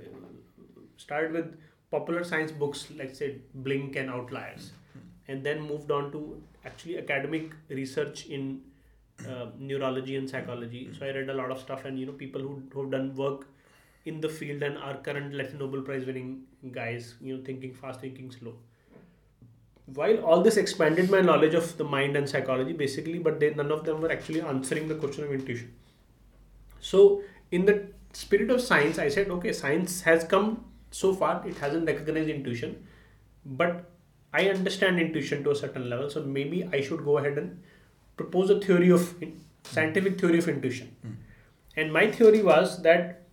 [0.97, 1.57] started with
[1.91, 4.71] popular science books like say Blink and Outliers,
[5.27, 8.61] and then moved on to actually academic research in
[9.27, 10.89] uh, neurology and psychology.
[10.97, 13.15] So I read a lot of stuff, and you know people who who have done
[13.15, 13.47] work
[14.05, 18.01] in the field and are current like Nobel Prize winning guys, you know, thinking fast,
[18.01, 18.55] thinking slow
[19.93, 23.71] while all this expanded my knowledge of the mind and psychology basically but they none
[23.71, 25.73] of them were actually answering the question of intuition.
[26.79, 27.21] So
[27.51, 31.85] in the spirit of science i said okay science has come so far it hasn't
[31.85, 32.75] recognized intuition
[33.45, 33.91] but
[34.33, 37.61] i understand intuition to a certain level so maybe i should go ahead and
[38.17, 39.13] propose a theory of
[39.71, 40.95] scientific theory of intuition.
[41.01, 41.11] Hmm.
[41.75, 43.27] And my theory was that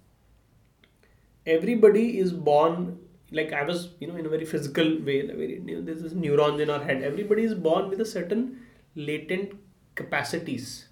[1.46, 2.98] everybody is born
[3.30, 5.82] like I was, you know, in a very physical way, in a very you know,
[5.82, 7.02] there's this neurons in our head.
[7.02, 8.60] Everybody is born with a certain
[8.94, 9.52] latent
[9.94, 10.88] capacities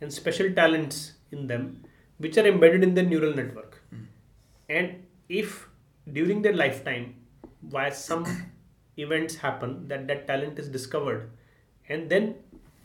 [0.00, 1.84] and special talents in them,
[2.18, 3.82] which are embedded in the neural network.
[3.90, 4.04] Hmm.
[4.68, 5.68] And if
[6.10, 7.14] during their lifetime,
[7.60, 8.26] why some
[8.96, 11.30] events happen that that talent is discovered
[11.88, 12.36] and then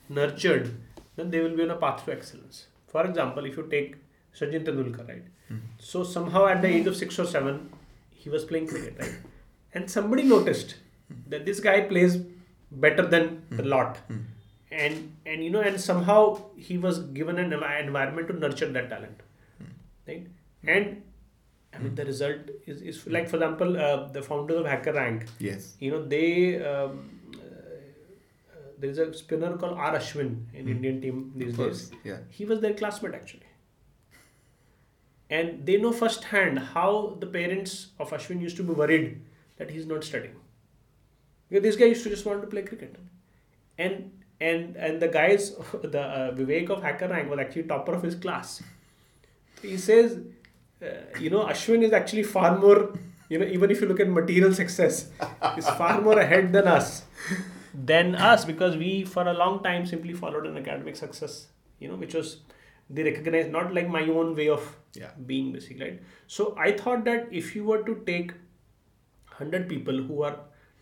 [0.10, 0.76] nurtured,
[1.16, 2.68] then they will be on a path to excellence.
[2.88, 3.96] For example, if you take
[4.38, 5.24] Sachin Tendulkar, right?
[5.48, 5.58] Hmm.
[5.80, 7.72] So somehow at the age of six or seven,
[8.24, 9.16] he was playing cricket, right?
[9.74, 10.76] And somebody noticed
[11.34, 12.18] that this guy plays
[12.86, 13.98] better than the lot,
[14.72, 16.22] and and you know, and somehow
[16.68, 19.26] he was given an environment to nurture that talent,
[20.08, 20.28] right?
[20.76, 21.02] And
[21.76, 25.28] I mean, the result is, is like, for example, uh, the founders of HackerRank.
[25.40, 25.76] Yes.
[25.80, 26.28] You know, they
[26.64, 27.00] um,
[27.34, 30.76] uh, there is a spinner called R Ashwin in Mm.
[30.76, 31.92] Indian team these days.
[32.04, 32.20] Yeah.
[32.30, 33.50] He was their classmate actually,
[35.38, 39.22] and they know firsthand how the parents of Ashwin used to be worried
[39.58, 40.36] that he's not studying.
[41.50, 42.96] Because this guy used to just want to play cricket,
[43.78, 45.56] and and and the guys,
[45.96, 48.62] the uh, Vivek of HackerRank was actually topper of his class.
[49.62, 50.20] He says,
[50.82, 52.94] uh, you know, Ashwin is actually far more,
[53.30, 55.08] you know, even if you look at material success,
[55.58, 57.04] is far more ahead than us,
[57.74, 61.48] than us because we for a long time simply followed an academic success,
[61.80, 62.38] you know, which was
[62.90, 64.64] they recognize not like my own way of
[65.02, 65.12] Yeah.
[65.28, 66.02] being basically right.
[66.28, 68.34] So I thought that if you were to take
[69.38, 70.38] hundred people who are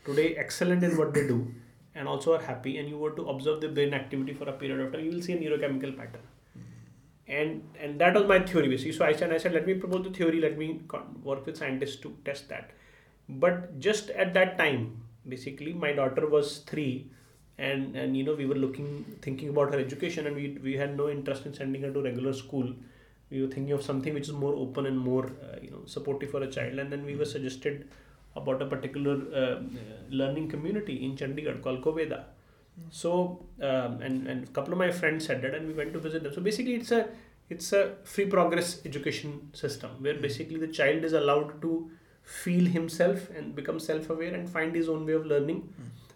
[0.06, 1.38] today excellent in what they do
[1.96, 4.80] and also are happy, and you were to observe the brain activity for a period
[4.86, 6.22] of time, you will see a neurochemical pattern
[7.28, 10.04] and and that was my theory basically so i said i said let me propose
[10.06, 10.68] the theory let me
[11.24, 12.72] work with scientists to test that
[13.46, 14.82] but just at that time
[15.34, 17.08] basically my daughter was 3
[17.70, 18.90] and and you know we were looking
[19.22, 22.34] thinking about her education and we we had no interest in sending her to regular
[22.34, 22.74] school.
[23.30, 26.32] We were thinking of something which is more open and more uh, you know supportive
[26.32, 26.80] for a child.
[26.80, 27.88] And then we were suggested
[28.36, 29.62] about a particular uh,
[30.10, 32.24] learning community in chandigarh called koveda.
[32.90, 36.00] So um, and and a couple of my friends said that and we went to
[36.00, 36.34] visit them.
[36.34, 37.02] So basically it's a
[37.50, 41.92] it's a free progress education system where basically the child is allowed to
[42.24, 45.62] feel himself and become self-aware and find his own way of learning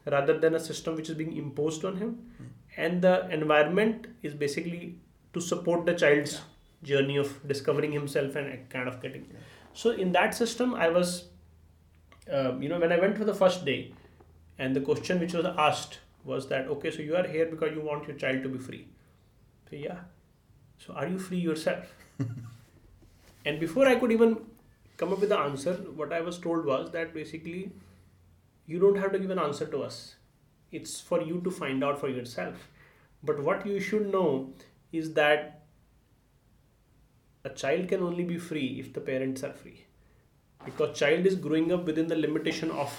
[0.06, 2.32] rather than a system which is being imposed on him.
[2.78, 5.00] And the environment is basically
[5.34, 6.42] to support the child's
[6.84, 9.26] journey of discovering himself and kind of getting
[9.74, 11.26] so in that system i was
[12.32, 13.92] um, you know when i went for the first day
[14.60, 17.82] and the question which was asked was that okay so you are here because you
[17.82, 18.88] want your child to be free.
[19.70, 20.00] So yeah.
[20.80, 21.94] So are you free yourself?
[23.46, 24.38] And before i could even
[24.98, 27.72] come up with the answer what i was told was that basically
[28.68, 30.16] you don't have to give an answer to us.
[30.72, 32.56] It's for you to find out for yourself.
[33.24, 34.54] But what you should know
[34.92, 35.64] is that
[37.44, 39.86] a child can only be free if the parents are free.
[40.64, 42.92] Because child is growing up within the limitation of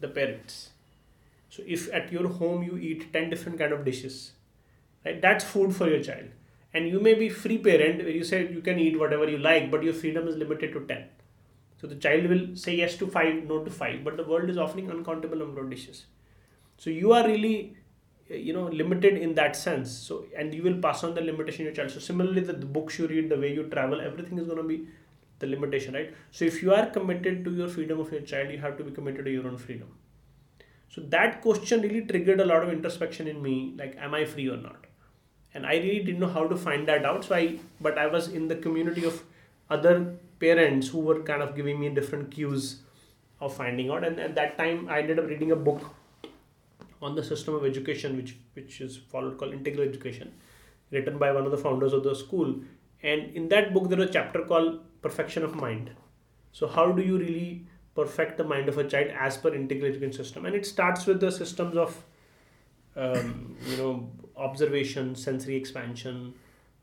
[0.00, 0.70] the parents.
[1.50, 4.32] So if at your home you eat 10 different kind of dishes
[5.04, 6.28] right that's food for your child.
[6.72, 9.70] And you may be free parent where you say you can eat whatever you like
[9.70, 11.04] but your freedom is limited to 10
[11.80, 14.58] so the child will say yes to 5 no to 5 but the world is
[14.58, 16.04] offering uncountable number of dishes.
[16.76, 17.76] So you are really
[18.30, 19.90] uh, you know limited in that sense.
[19.90, 21.90] So and you will pass on the limitation to your child.
[21.90, 24.68] So similarly the, the books you read the way you travel everything is going to
[24.74, 24.88] be
[25.38, 26.14] the limitation right?
[26.30, 28.90] So if you are committed to your freedom of your child you have to be
[28.90, 29.88] committed to your own freedom.
[30.90, 34.50] So that question really triggered a lot of introspection in me like am i free
[34.50, 34.86] or not?
[35.54, 37.24] And i really didn't know how to find that out.
[37.24, 39.22] So i but i was in the community of
[39.70, 39.94] other
[40.40, 42.80] parents who were kind of giving me different cues
[43.40, 44.04] of finding out.
[44.04, 45.82] And at that time i ended up reading a book
[47.02, 50.32] on the system of education which which is followed called integral education
[50.90, 52.54] written by one of the founders of the school.
[53.02, 55.90] And in that book there was a chapter called perfection of mind.
[56.52, 60.12] So how do you really perfect the mind of a child as per integral education
[60.12, 60.46] system?
[60.46, 62.04] And it starts with the systems of
[62.96, 66.34] um, you know observation sensory expansion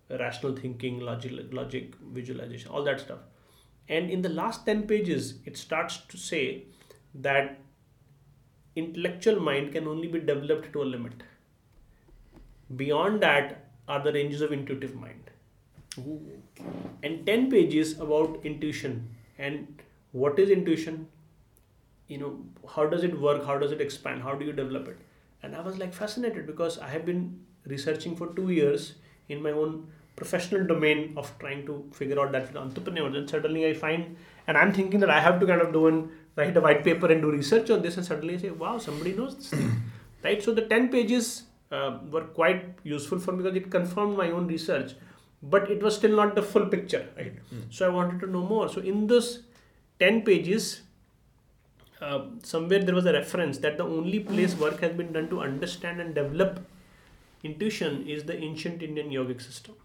[0.10, 3.20] rational thinking logic logic visualization all that stuff
[3.90, 6.64] and in the last 10 pages it starts to say
[7.14, 7.60] that
[8.76, 11.24] intellectual mind can only be developed to a limit.
[12.76, 15.32] Beyond that are the ranges of intuitive mind.
[17.04, 19.10] And 10 pages about intuition.
[19.38, 19.82] And
[20.12, 21.08] what is intuition?
[22.08, 22.40] You know
[22.76, 23.46] how does it work?
[23.46, 24.24] How does it expand?
[24.24, 24.98] How do you develop it?
[25.44, 27.20] And i was like fascinated because i have been
[27.74, 28.86] researching for two years
[29.30, 29.76] in my own
[30.18, 34.16] professional domain of trying to figure out that and then suddenly i find
[34.48, 37.12] and i'm thinking that i have to kind of do and write a white paper
[37.12, 39.72] and do research on this and suddenly i say wow somebody knows this thing.
[40.24, 40.42] Right?
[40.44, 44.48] So the 10 pages uh, were quite useful for me because it confirmed my own
[44.48, 44.94] research
[45.44, 47.36] but it was still not the full picture right?
[47.70, 48.68] So i wanted to know more.
[48.68, 49.44] So in those
[50.00, 50.82] 10 pages
[52.02, 55.42] uh, somewhere there was a reference that the only place work has been done to
[55.42, 56.66] understand and develop
[57.44, 59.76] intuition is the ancient indian yogic system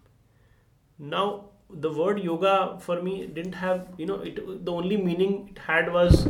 [0.99, 5.59] now the word yoga for me didn't have you know it the only meaning it
[5.59, 6.27] had was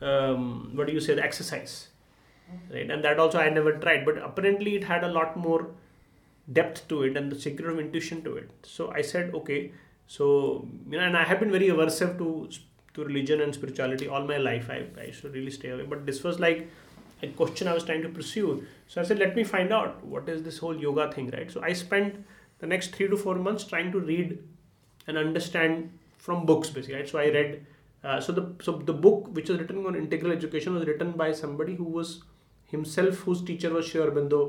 [0.00, 1.88] um, what do you say the exercise
[2.72, 2.90] right?
[2.90, 5.70] And that also i never tried but apparently it had a lot more
[6.52, 8.50] depth to it and the secret of intuition to it.
[8.62, 9.72] So i said okay
[10.06, 12.48] so you know and i have been very aversive to
[12.94, 14.68] to religion and spirituality all my life.
[14.68, 16.68] I, I should really stay away but this was like
[17.22, 18.66] a question i was trying to pursue.
[18.88, 21.50] So i said let me find out what is this whole yoga thing right?
[21.50, 22.24] So i spent
[22.62, 24.32] the next three to four months trying to read
[25.06, 25.90] and understand
[26.26, 26.96] from books basically.
[27.00, 27.08] Right?
[27.14, 27.66] So I read.
[28.10, 31.26] Uh, so the so the book which was written on integral education was written by
[31.40, 32.14] somebody who was
[32.72, 34.40] himself whose teacher was Sri Aurobindo.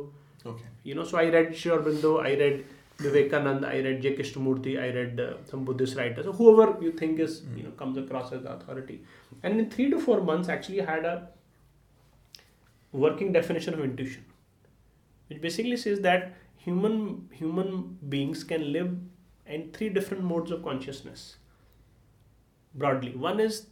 [0.52, 0.66] Okay.
[0.92, 2.64] You know, so I read Sri Aurobindo, I read
[3.04, 4.16] Vivekananda, I read J.
[4.18, 6.26] Krishnamurti, I read uh, some Buddhist writers.
[6.30, 7.58] So whoever you think is Mm.
[7.60, 8.98] you know comes across as authority,
[9.44, 11.16] and in three to four months actually had a
[12.92, 14.26] working definition of intuition,
[15.28, 16.34] which basically says that
[16.66, 18.92] human human beings can live
[19.46, 21.38] in three different modes of consciousness.
[22.76, 23.68] Broadly, one is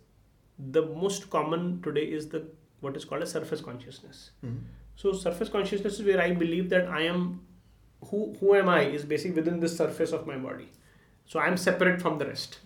[0.78, 2.44] the most common today is the
[2.82, 4.32] what is called a surface consciousness.
[4.44, 4.60] Mhm.
[4.96, 7.24] So surface consciousness is where I believe that I am
[8.10, 10.70] who who am I is basically within this surface of my body.
[11.26, 12.60] So I am separate from the rest.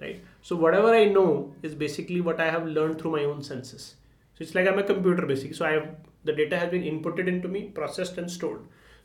[0.00, 0.20] Right?
[0.48, 3.86] So whatever I know is basically what I have learned through my own senses.
[4.34, 5.56] So it's like I'm a computer basically.
[5.60, 5.88] So I have
[6.24, 8.60] the data has been inputted into me, processed and stored.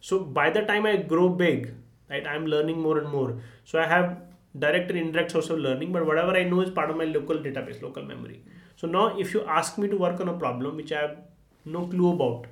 [0.07, 1.73] So by the time I grow big,
[2.09, 3.37] right, I'm learning more and more.
[3.63, 4.17] So I have
[4.59, 7.37] direct and indirect source of learning, but whatever I know is part of my local
[7.37, 8.43] database, local memory.
[8.75, 11.17] So now if you ask me to work on a problem which I have
[11.63, 12.47] no clue about,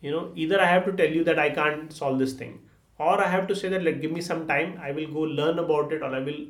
[0.00, 2.60] you know, either I have to tell you that I can't solve this thing,
[2.98, 5.58] or I have to say that like give me some time, I will go learn
[5.58, 6.46] about it, or I will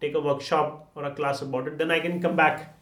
[0.00, 2.74] take a workshop or a class about it, then I can come back.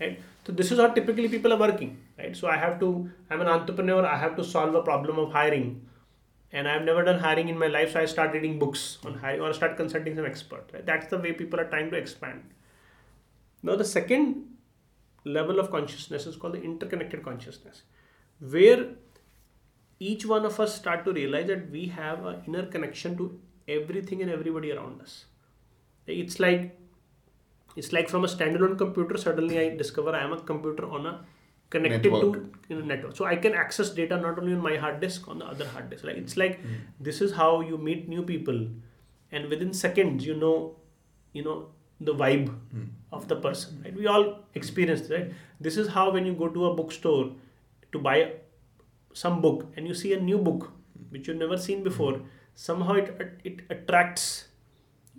[0.00, 0.18] Right?
[0.46, 2.34] So this is how typically people are working, right?
[2.34, 5.82] So I have to, I'm an entrepreneur, I have to solve a problem of hiring.
[6.52, 9.42] And I've never done hiring in my life, so I start reading books on hiring
[9.42, 10.70] or start consulting some expert.
[10.72, 10.84] Right?
[10.84, 12.42] That's the way people are trying to expand.
[13.62, 14.46] Now the second
[15.24, 17.82] level of consciousness is called the interconnected consciousness,
[18.40, 18.90] where
[20.00, 24.22] each one of us start to realize that we have an inner connection to everything
[24.22, 25.26] and everybody around us.
[26.06, 26.78] It's like
[27.76, 31.24] it's like from a standalone computer, suddenly I discover I am a computer on a
[31.69, 32.33] connected Network.
[32.67, 33.15] to in a network.
[33.15, 35.89] So I can access data not only on my hard disk, on the other hard
[35.89, 36.03] disk.
[36.03, 36.59] Like it's like
[36.99, 38.67] this is how you meet new people,
[39.31, 40.75] and within seconds you know,
[41.33, 41.57] you know
[41.99, 42.53] the vibe
[43.11, 43.81] of the person.
[43.83, 43.95] Right?
[43.95, 45.33] We all experience this, right.
[45.59, 47.31] This is how when you go to a bookstore
[47.91, 48.33] to buy
[49.13, 50.71] some book and you see a new book
[51.09, 52.19] which you've never seen before,
[52.55, 54.47] somehow it it attracts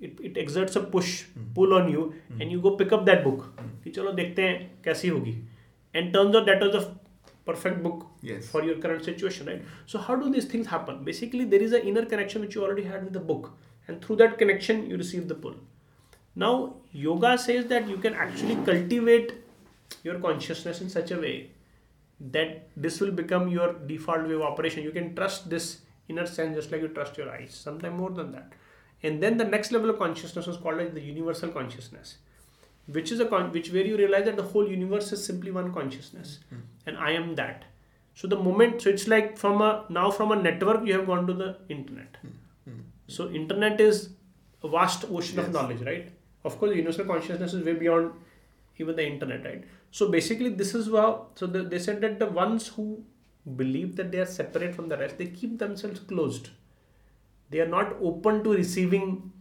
[0.00, 1.24] it, it exerts a push
[1.54, 3.44] pull on you and you go pick up that book
[3.84, 5.32] कि चलो देखते हैं कैसी होगी
[5.93, 6.95] and turns out that was a
[7.45, 8.47] perfect book Yes.
[8.47, 9.63] for your current situation right?
[9.85, 11.03] So how do these things happen?
[11.03, 13.51] Basically there is an inner connection which you already had with the book
[13.87, 15.55] and through that connection you receive the pull.
[16.35, 19.33] Now yoga says that you can actually cultivate
[20.03, 21.49] your consciousness in such a way
[22.19, 24.83] that this will become your default way of operation.
[24.83, 28.31] You can trust this inner sense just like you trust your eyes sometimes more than
[28.33, 28.51] that.
[29.01, 32.17] And then the next level of consciousness was called as the universal consciousness
[32.91, 35.73] which is a con- which where you realize that the whole universe is simply one
[35.73, 36.39] consciousness.
[36.49, 36.61] Hmm.
[36.85, 37.65] And i am that.
[38.13, 41.27] So the moment so it's like from a now from a network you have gone
[41.27, 42.17] to the internet.
[42.21, 42.71] Hmm.
[42.71, 42.79] Hmm.
[43.07, 44.09] So internet is
[44.63, 46.09] a vast ocean of knowledge right?
[46.43, 48.11] Of course universal consciousness is way beyond
[48.77, 49.63] even the internet right?
[49.91, 53.03] So basically this is how so the, they said that the ones who
[53.55, 56.49] believe that they are separate from the rest they keep themselves closed.
[57.51, 59.31] They are not open to receiving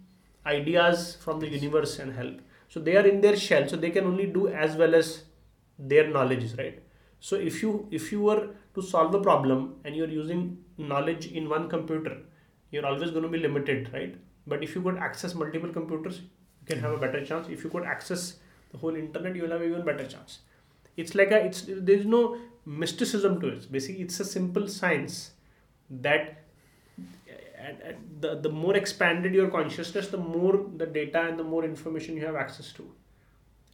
[0.47, 3.69] ideas from the universe and help so they are in their shell.
[3.69, 5.25] So they can only do as well as
[5.79, 6.83] their knowledge is right?
[7.21, 11.49] So if you if you were to solve a problem and you're using knowledge in
[11.49, 12.19] one computer
[12.71, 14.16] you're always going to be limited right?
[14.47, 17.49] But if you could access multiple computers you can have a better chance.
[17.49, 18.37] If you could access
[18.71, 20.41] the whole internet you will have even better chance.
[20.97, 23.73] It's like a it's there's no mysticism to it.
[23.73, 25.33] Basically it's a simple science
[25.91, 26.45] that
[27.69, 31.64] and, and the, the more expanded your consciousness the more the data and the more
[31.64, 32.91] information you have access to.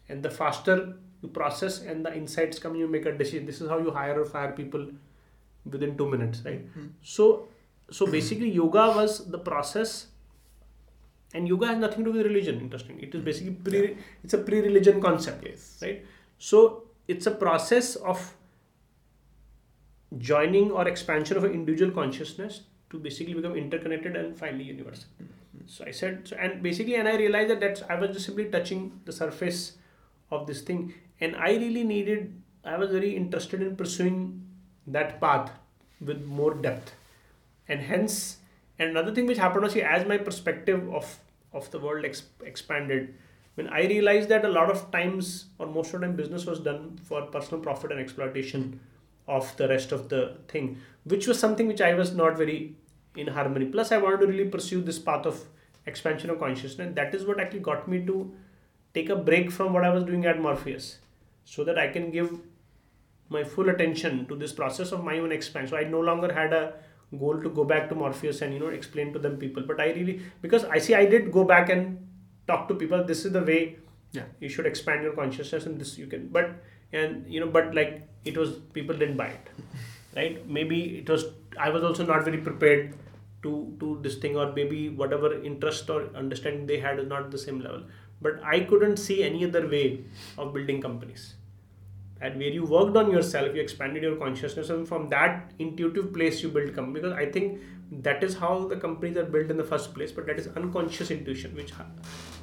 [0.09, 3.47] And the faster you process and the insights come you make a decision.
[3.47, 4.87] This is how you hire or fire people
[5.77, 6.67] within two minutes right?
[6.75, 6.89] Hmm.
[7.03, 7.49] So
[7.91, 10.07] so basically yoga was the process
[11.33, 13.01] and yoga has nothing to do with religion interesting.
[13.01, 13.25] It is hmm.
[13.25, 15.79] basically pre it's a pre-religion concept Yes.
[15.83, 16.05] right?
[16.39, 18.35] So it's a process of
[20.19, 22.63] joining or expansion of an individual consciousness
[22.95, 25.09] to basically become interconnected and finally universal.
[25.23, 25.67] Mm-hmm.
[25.67, 28.47] So i said so and basically and i realized that that's i was just simply
[28.55, 29.73] touching the surface
[30.31, 30.95] of this thing.
[31.21, 32.33] And i really needed
[32.65, 34.23] i was very interested in pursuing
[34.87, 35.51] that path
[36.01, 36.95] with more depth.
[37.69, 38.39] And hence
[38.79, 41.19] and another thing which happened was see, as my perspective of
[41.53, 43.15] of the world ex- expanded
[43.55, 46.61] when i realized that a lot of times or most of the time business was
[46.61, 48.81] done for personal profit and exploitation
[49.27, 52.75] of the rest of the thing which was something which i was not very
[53.17, 53.67] in harmony.
[53.67, 55.41] Plus i wanted to really pursue this path of
[55.87, 56.95] expansion of consciousness.
[56.95, 58.33] That is what actually got me to
[58.95, 60.99] take a break from what i was doing at morpheus
[61.45, 62.33] so that i can give
[63.37, 65.71] my full attention to this process of my own expansion.
[65.71, 66.75] So i no longer had a
[67.19, 69.63] goal to go back to morpheus and you know explain to them people.
[69.67, 72.07] But i really because i see i did go back and
[72.47, 73.05] talk to people.
[73.05, 73.61] This is the way
[74.17, 74.27] Yeah.
[74.41, 76.51] you should expand your consciousness and this you can but
[76.99, 77.95] and you know but like
[78.33, 79.49] it was people didn't buy it
[80.19, 80.37] right?
[80.59, 81.25] Maybe it was
[81.67, 82.95] i was also not very prepared
[83.45, 87.39] to to this thing or maybe whatever interest or understanding they had is not the
[87.47, 87.85] same level.
[88.27, 89.87] But i couldn't see any other way
[90.39, 91.35] of building companies.
[92.21, 96.43] And where you worked on yourself you expanded your consciousness and from that intuitive place
[96.43, 97.01] you build company.
[97.01, 97.61] Because i think
[98.09, 101.11] that is how the companies are built in the first place but that is unconscious
[101.17, 101.73] intuition which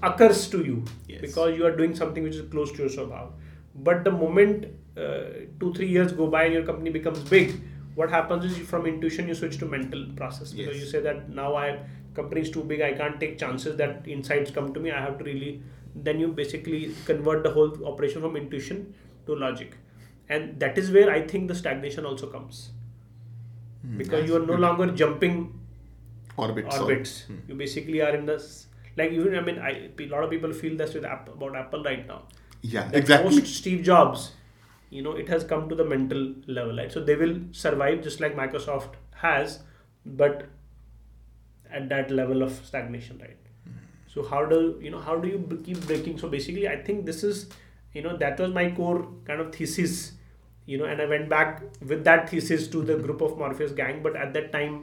[0.03, 1.21] occurs to you Yes.
[1.21, 3.31] because you are doing something which is close to your swabhav.
[3.75, 4.65] But the moment
[4.97, 5.23] uh,
[5.59, 7.59] two three years go by and your company becomes big
[7.95, 10.83] what happens is you, from intuition you switch to mental process because Yes.
[10.85, 11.79] you say that now i
[12.19, 15.17] company is too big i can't take chances that insights come to me i have
[15.19, 15.61] to really
[16.07, 18.93] then you basically convert the whole operation from intuition
[19.25, 19.77] to logic
[20.29, 22.61] and that is where i think the stagnation also comes
[23.97, 25.39] because you are no longer jumping
[26.37, 26.77] Orbits.
[26.79, 27.37] orbits Hmm.
[27.47, 28.67] you basically are in this
[28.97, 31.83] like even i mean I, a lot of people feel this with Apple, about apple
[31.83, 32.21] right now
[32.61, 33.39] Yeah, that exactly.
[33.41, 34.31] post Steve Jobs,
[34.91, 36.91] you know, it has come to the mental level, right?
[36.91, 39.59] So they will survive just like Microsoft has,
[40.05, 40.45] but
[41.71, 43.37] at that level of stagnation, right?
[44.13, 46.17] So how do you know how do you keep breaking?
[46.17, 47.49] So basically, I think this is
[47.93, 50.11] you know that was my core kind of thesis,
[50.65, 51.63] you know, and I went back
[51.93, 54.81] with that thesis to the group of Morpheus gang, but at that time.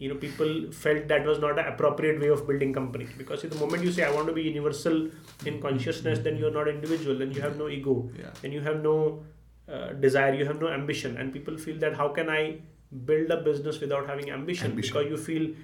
[0.00, 3.56] You know, people felt that was not an appropriate way of building companies because the
[3.56, 5.08] moment you say I want to be universal
[5.44, 8.30] in consciousness, then you're not individual, then you have no ego, Yeah.
[8.40, 9.24] then you have no
[9.70, 12.58] uh, desire, you have no ambition, and people feel that how can I
[13.04, 14.70] build a business without having ambition?
[14.70, 14.92] Ambition.
[14.94, 15.54] Because you feel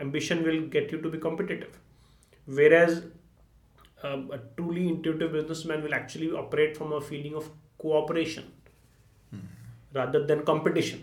[0.00, 1.78] ambition will get you to be competitive,
[2.46, 3.02] whereas
[4.02, 8.44] um, a truly intuitive businessman will actually operate from a feeling of cooperation
[9.92, 11.02] rather than competition.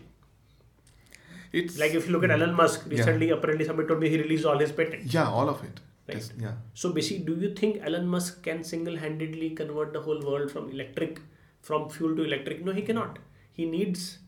[1.53, 2.97] It's Like if you look at Elon Musk, Yeah.
[2.97, 5.13] recently apparently somebody told me he released all his patents.
[5.13, 5.80] yeah, all of it.
[6.07, 6.32] Right.
[6.39, 6.53] Yeah.
[6.73, 11.19] So basically, do you think Elon Musk can single-handedly convert the whole world from electric,
[11.62, 12.64] from fuel to electric?
[12.64, 13.20] No, he cannot.
[13.51, 14.20] He needs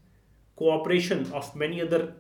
[0.56, 2.14] cooperation of many other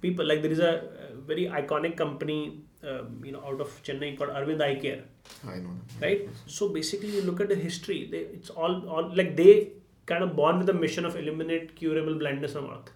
[0.00, 0.24] people.
[0.26, 4.30] Like there is a, uh very iconic company, um, you know, out of Chennai called
[4.30, 5.02] Aravind Eye Care,
[5.48, 5.70] I know.
[6.00, 6.28] right?
[6.46, 8.08] So basically, you look at the history.
[8.10, 9.70] They, it's all, all like they
[10.06, 12.92] kind of born with the mission of eliminate curable blindness on Earth,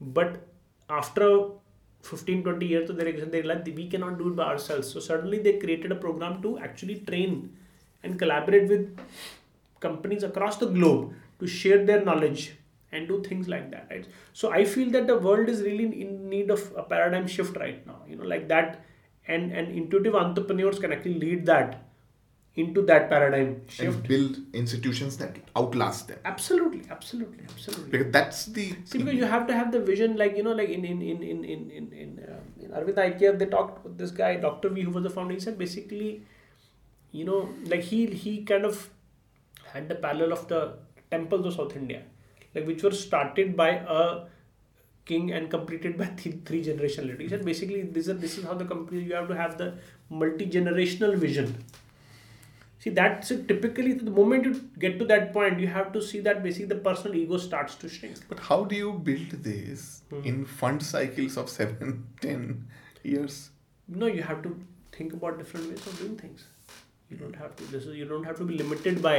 [0.00, 0.46] but
[0.90, 1.48] after
[2.02, 5.00] 15 20 years of their existence they realized we cannot do it by ourselves so
[5.00, 7.56] suddenly they created a program to actually train
[8.04, 8.96] and collaborate with
[9.80, 12.52] companies across the globe to share their knowledge
[12.92, 16.28] and do things like that right so i feel that the world is really in
[16.28, 18.84] need of a paradigm shift right now you know like that
[19.28, 21.82] and and intuitive entrepreneurs can actually lead that
[22.62, 26.18] into that paradigm shift And build institutions that outlast them.
[26.24, 30.38] absolutely absolutely absolutely Because that's the See, because you have to have the vision, like
[30.38, 33.44] you know, like in in in in in in in, uh, in Aravind Care, they
[33.56, 35.34] talked with this guy, Doctor V, who was the founder.
[35.34, 36.22] He said basically,
[37.12, 38.88] you know, like he he kind of
[39.76, 40.60] had the parallel of the
[41.10, 42.02] temples of South India,
[42.54, 44.02] like which were started by a
[45.10, 47.22] king and completed by th- three generation later.
[47.22, 49.68] He said basically this is this is how the company you have to have the
[50.22, 51.52] multi generational vision.
[52.84, 53.46] See that's it.
[53.48, 56.82] typically the moment you get to that point, you have to see that basically the
[56.88, 58.16] personal ego starts to shrink.
[58.28, 60.20] But how do you build this Hmm.
[60.32, 61.94] in fund cycles of seven,
[62.26, 62.42] ten
[63.14, 63.38] years?
[64.02, 64.50] no you have to
[64.98, 66.44] think about different ways of doing things
[67.10, 69.16] you don't have to this is you don't have to be limited by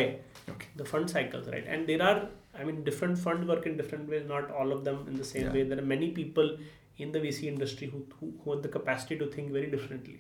[0.54, 0.68] Okay.
[0.80, 2.18] the fund cycles right and there are
[2.60, 5.46] i mean different funds work in different ways not all of them in the same
[5.48, 5.54] Yeah.
[5.58, 6.58] way there are many people
[6.98, 10.20] in the vc industry who, who, who have the capacity to think very differently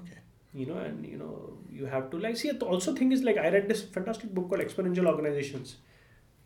[0.00, 0.18] Okay.
[0.54, 1.34] you know and you know
[1.80, 4.60] you have to like see also thing is like i read this fantastic book called
[4.68, 5.76] exponential organizations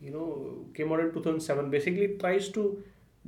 [0.01, 0.27] you know
[0.77, 2.65] came out in 2007 basically tries to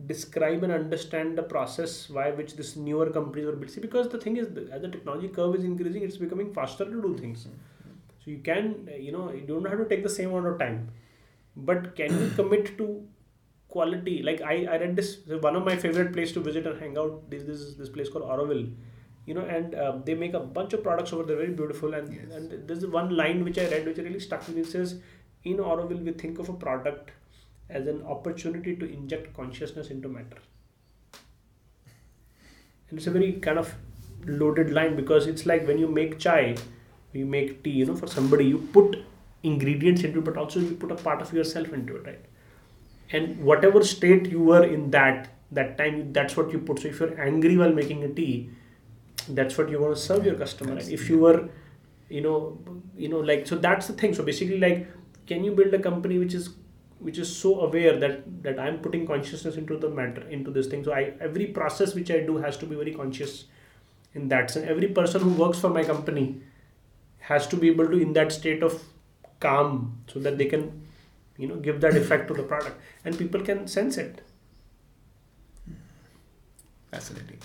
[0.07, 3.71] describe and understand the process by which this newer companies were built.
[3.71, 7.03] See because the thing is as the technology curve is increasing it's becoming faster to
[7.03, 7.47] do things.
[8.25, 10.91] So you can you know you don't have to take the same amount of time.
[11.57, 13.07] But can you commit to
[13.69, 14.23] quality?
[14.23, 17.31] Like i, I read this one of my favorite place to visit and hang out
[17.31, 18.73] this this is this place called Auroville.
[19.27, 21.95] You know and uh, they make a bunch of products over there very beautiful.
[21.95, 22.33] And, Yes.
[22.33, 24.63] and there's one line which i read which really stuck with me.
[24.63, 25.01] It says
[25.45, 27.13] in Auroville we think of a product
[27.69, 30.39] as an opportunity to inject consciousness into matter.
[32.89, 33.75] And it's a very kind of
[34.27, 36.57] loaded line because it's like when you make chai
[37.13, 38.97] you make tea you know for somebody you put
[39.43, 42.25] ingredients into it but also you put a part of yourself into it right?
[43.13, 46.81] And whatever state you were in that that time that's what you put.
[46.81, 48.51] So if you're angry while making a tea
[49.29, 51.49] that's what you want to serve your customer and if you were
[52.09, 52.59] you know
[52.97, 54.15] you know like so that's the thing.
[54.15, 54.89] So basically like
[55.27, 56.51] can you build a company which is
[57.05, 60.85] which is so aware that that i'm putting consciousness into the matter into this thing.
[60.85, 63.45] So i every process which i do has to be very conscious
[64.15, 64.67] in that sense.
[64.75, 66.41] Every person who works for my company
[67.33, 68.83] has to be able to in that state of
[69.41, 70.69] calm so that they can
[71.37, 72.81] you know give that effect to the product.
[73.05, 74.23] And people can sense it.
[76.91, 77.39] Fascinating.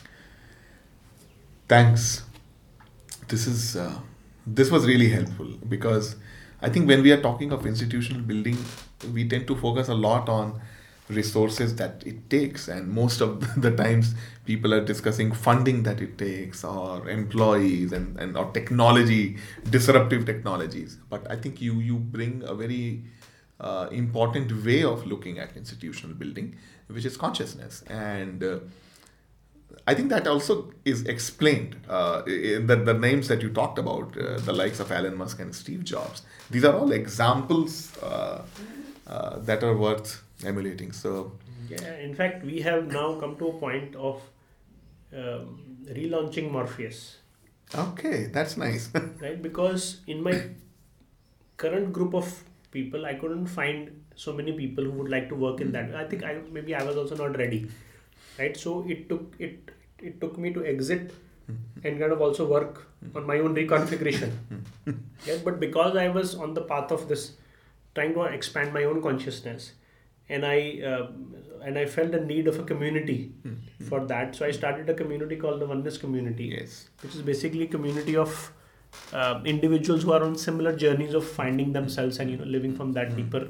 [1.68, 2.24] Thanks.
[3.28, 4.00] This is uh,
[4.46, 6.16] this was really helpful because
[6.62, 8.58] i think when we are talking of institutional building
[9.14, 10.60] we tend to focus a lot on
[11.10, 12.68] resources that it takes.
[12.68, 14.14] And most of the times
[14.46, 19.38] people are discussing funding that it takes or employees and, and or technology
[19.70, 20.98] disruptive technologies.
[21.10, 23.04] But i think you you bring a very
[23.60, 26.56] uh, important way of looking at institutional building
[26.88, 27.84] which is consciousness.
[27.90, 28.60] And uh,
[29.90, 34.16] I think that also is explained uh, in the, the names that you talked about,
[34.16, 36.22] uh, the likes of Elon Musk and Steve Jobs.
[36.52, 38.44] These are all examples uh,
[39.08, 40.12] uh that are worth
[40.46, 40.92] emulating.
[40.92, 41.32] So,
[41.70, 44.22] yeah, in fact, we have now come to a point of
[45.22, 47.18] um, relaunching Morpheus.
[47.74, 48.92] Okay, that's nice.
[49.24, 50.36] right, because in my
[51.58, 55.62] current group of people, I couldn't find so many people who would like to work
[55.62, 55.96] in that.
[55.96, 57.68] I think I maybe I was also not ready,
[58.38, 58.56] right?
[58.56, 61.12] So it took it it took me to exit
[61.84, 64.32] and kind of also work on my own reconfiguration.
[65.26, 67.34] yeah, but because I was on the path of this,
[67.96, 69.74] trying to expand my own consciousness,
[70.28, 71.08] and I uh,
[71.64, 73.86] and I felt the need of a community mm-hmm.
[73.86, 74.36] for that.
[74.36, 76.90] So I started a community called the Oneness Community, yes.
[77.02, 78.54] which is basically a community of
[79.14, 82.94] uh, individuals who are on similar journeys of finding themselves and you know living from
[82.94, 83.18] that mm-hmm.
[83.18, 83.48] deeper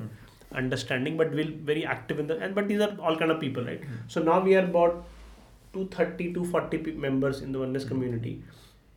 [0.53, 3.63] understanding, but will very active in the and but these are all kind of people,
[3.63, 3.81] right?
[3.81, 4.07] Mm-hmm.
[4.07, 5.05] So now we are about
[5.73, 7.89] 230 to 40 members in the Oneness hmm.
[7.89, 8.43] community,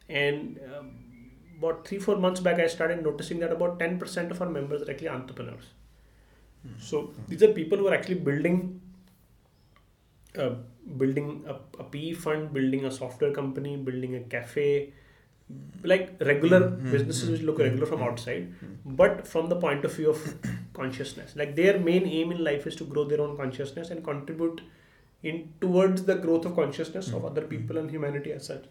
[0.08, 0.90] and um,
[1.58, 4.90] about three four months back, I started noticing that about 10% of our members are
[4.90, 5.64] actually entrepreneurs.
[6.62, 6.74] Hmm.
[6.78, 7.22] So hmm.
[7.28, 8.80] these are people who are actually building,
[10.38, 10.50] uh,
[10.96, 14.92] building a, a PE fund, building a software company, building a cafe,
[15.82, 16.90] like regular mm-hmm.
[16.90, 18.52] businesses which look regular from outside,
[18.84, 20.34] but from the point of view of
[20.72, 21.34] consciousness.
[21.36, 24.60] Like their main aim in life is to grow their own consciousness and contribute
[25.22, 28.64] in towards the growth of consciousness of other people and humanity as such.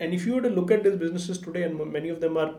[0.00, 2.54] And if you were to look at these businesses today, and many of them are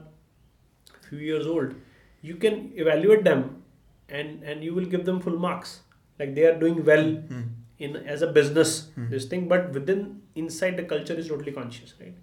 [1.10, 1.76] few years old,
[2.22, 3.64] you can evaluate them
[4.10, 5.82] and and you will give them full marks
[6.20, 7.48] like they are doing well mm.
[7.80, 9.10] in as a business mm.
[9.10, 12.16] this thing but within inside the culture is totally conscious right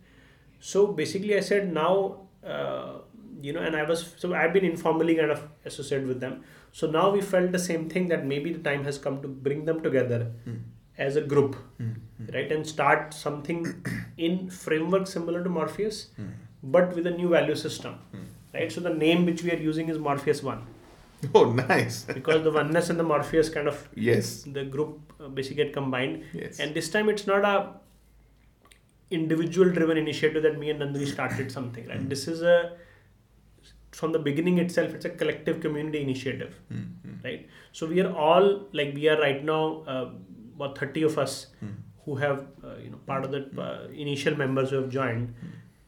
[0.72, 1.93] so basically i said now
[2.45, 2.93] uh,
[3.41, 6.90] you know and i was so i've been informally kind of associated with them so
[6.90, 9.82] now we felt the same thing that maybe the time has come to bring them
[9.82, 10.60] together mm.
[10.98, 11.92] as a group hmm.
[12.18, 12.34] Hmm.
[12.34, 13.60] right and start something
[14.16, 16.28] in framework similar to morpheus hmm.
[16.62, 17.98] but with a new value system
[18.54, 20.66] right so the name which we are using is morpheus 1
[21.34, 22.04] Oh, nice.
[22.14, 26.24] because the oneness and the Morpheus kind of yes, the group uh, basically get combined.
[26.32, 26.58] Yes.
[26.58, 27.74] And this time it's not a
[29.10, 31.86] individual driven initiative that me and Nandini started something.
[31.88, 32.08] Right.
[32.08, 32.72] This is a
[33.93, 37.14] from the beginning itself it's a collective community initiative mm-hmm.
[37.24, 40.11] right so we are all like we are right now uh,
[40.57, 41.74] about 30 of us mm-hmm.
[42.05, 45.34] who have uh, you know part of the uh, initial members who have joined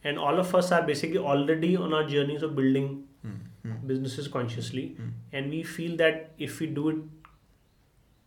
[0.03, 3.87] and all of us are basically already on our journeys of building mm.
[3.87, 4.97] businesses consciously
[5.31, 6.97] and we feel that if we do it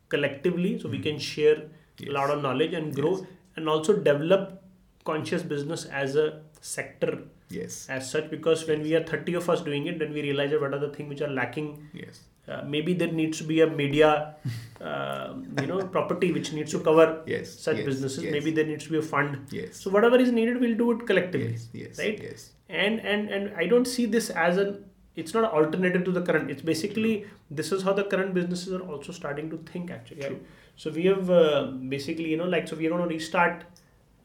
[0.08, 1.02] collectively so we hmm.
[1.02, 1.56] can share
[1.98, 2.08] yes.
[2.08, 3.26] a lot of knowledge and grow yes.
[3.56, 4.62] and also develop
[5.04, 7.86] conscious business as a sector yes.
[7.88, 10.60] As such because when we are 30 of us doing it then we realize that
[10.60, 11.88] what are the things which are lacking.
[11.92, 12.20] Yes.
[12.48, 14.36] Uh, maybe there needs to be a media
[14.80, 18.22] uh, you know property which needs to cover yes, such yes, businesses.
[18.22, 19.46] maybe there needs to be a fund.
[19.50, 19.76] Yes.
[19.76, 22.20] So whatever is needed we'll do it collectively yes, right?
[22.22, 22.50] yes.
[22.68, 24.84] And and and i don't see this as an
[25.16, 26.50] it's not an alternative to the current.
[26.50, 30.42] It's basically this is how the current businesses are also starting to think actually right?
[30.76, 33.64] so we have uh, basically you know like so we are going to restart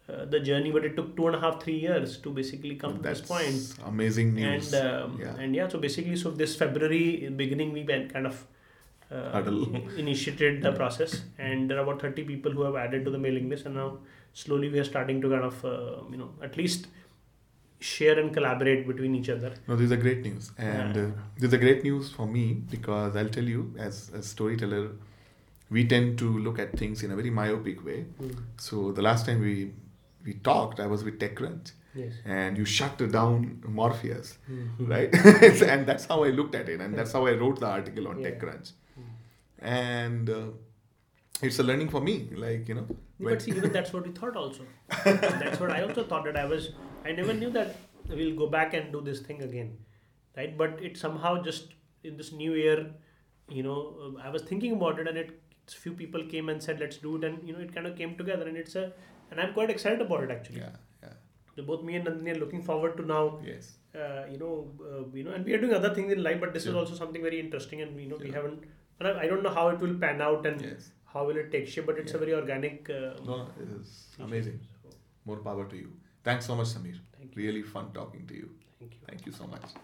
[0.10, 2.98] uh, the journey but it took two and a half three years to basically come
[2.98, 5.36] to this point amazing news and um, yeah.
[5.38, 8.46] and yeah so basically so this february beginning we kind of
[9.12, 9.44] uh,
[9.98, 13.50] initiated the process and there are about 30 people who have added to the mailing
[13.50, 13.98] list and now
[14.34, 16.88] slowly we are starting to kind of uh, you know at least
[17.82, 19.54] share and collaborate between each other.
[19.68, 21.02] No, this is a great news, and yeah.
[21.02, 24.92] uh, this is a great news for me because I'll tell you, as a storyteller,
[25.70, 28.06] we tend to look at things in a very myopic way.
[28.22, 28.38] Mm.
[28.58, 29.72] So the last time we
[30.24, 31.72] we talked, I was with TechCrunch.
[31.94, 32.14] Yes.
[32.26, 34.86] And you shut down Morpheus, mm-hmm.
[34.86, 35.14] right?
[35.64, 38.22] and that's how I looked at it, and that's how I wrote the article on
[38.22, 38.30] yeah.
[38.30, 38.72] TechCrunch.
[38.98, 39.04] Mm.
[39.60, 40.46] And uh,
[41.42, 42.88] it's a learning for me, like you know.
[43.20, 44.64] But see, even that's what we thought also.
[45.04, 46.72] that's what I also thought that I was
[47.04, 47.76] I never knew that
[48.08, 49.78] we'll go back and do this thing again,
[50.38, 50.58] right?
[50.58, 52.92] But it somehow just in this new year,
[53.50, 56.98] you know, I was thinking about it, and it few people came and said, "Let's
[56.98, 58.92] do it," and you know, it kind of came together, and it's a,
[59.32, 60.60] and I'm quite excited about it actually.
[60.60, 61.14] Yeah, yeah.
[61.56, 63.40] So both me and Nandini are looking forward to now.
[63.46, 63.72] Yes.
[63.96, 66.54] Uh, you know, uh, you know, and we are doing other things in life, but
[66.54, 68.64] this is also something very interesting, and you know, we haven't.
[69.00, 70.92] And I, I don't know how it will pan out and Yes.
[71.14, 72.90] how will it take shape, but it's a very organic.
[72.90, 73.02] Uh,
[73.32, 74.60] No, no, it is amazing.
[74.84, 74.90] So,
[75.26, 75.92] More power to you.
[76.24, 77.00] Thanks so much, Sameer.
[77.18, 77.44] Thank you.
[77.48, 78.50] Really fun talking to you.
[78.80, 79.00] thank you.
[79.10, 79.82] Thank you so much.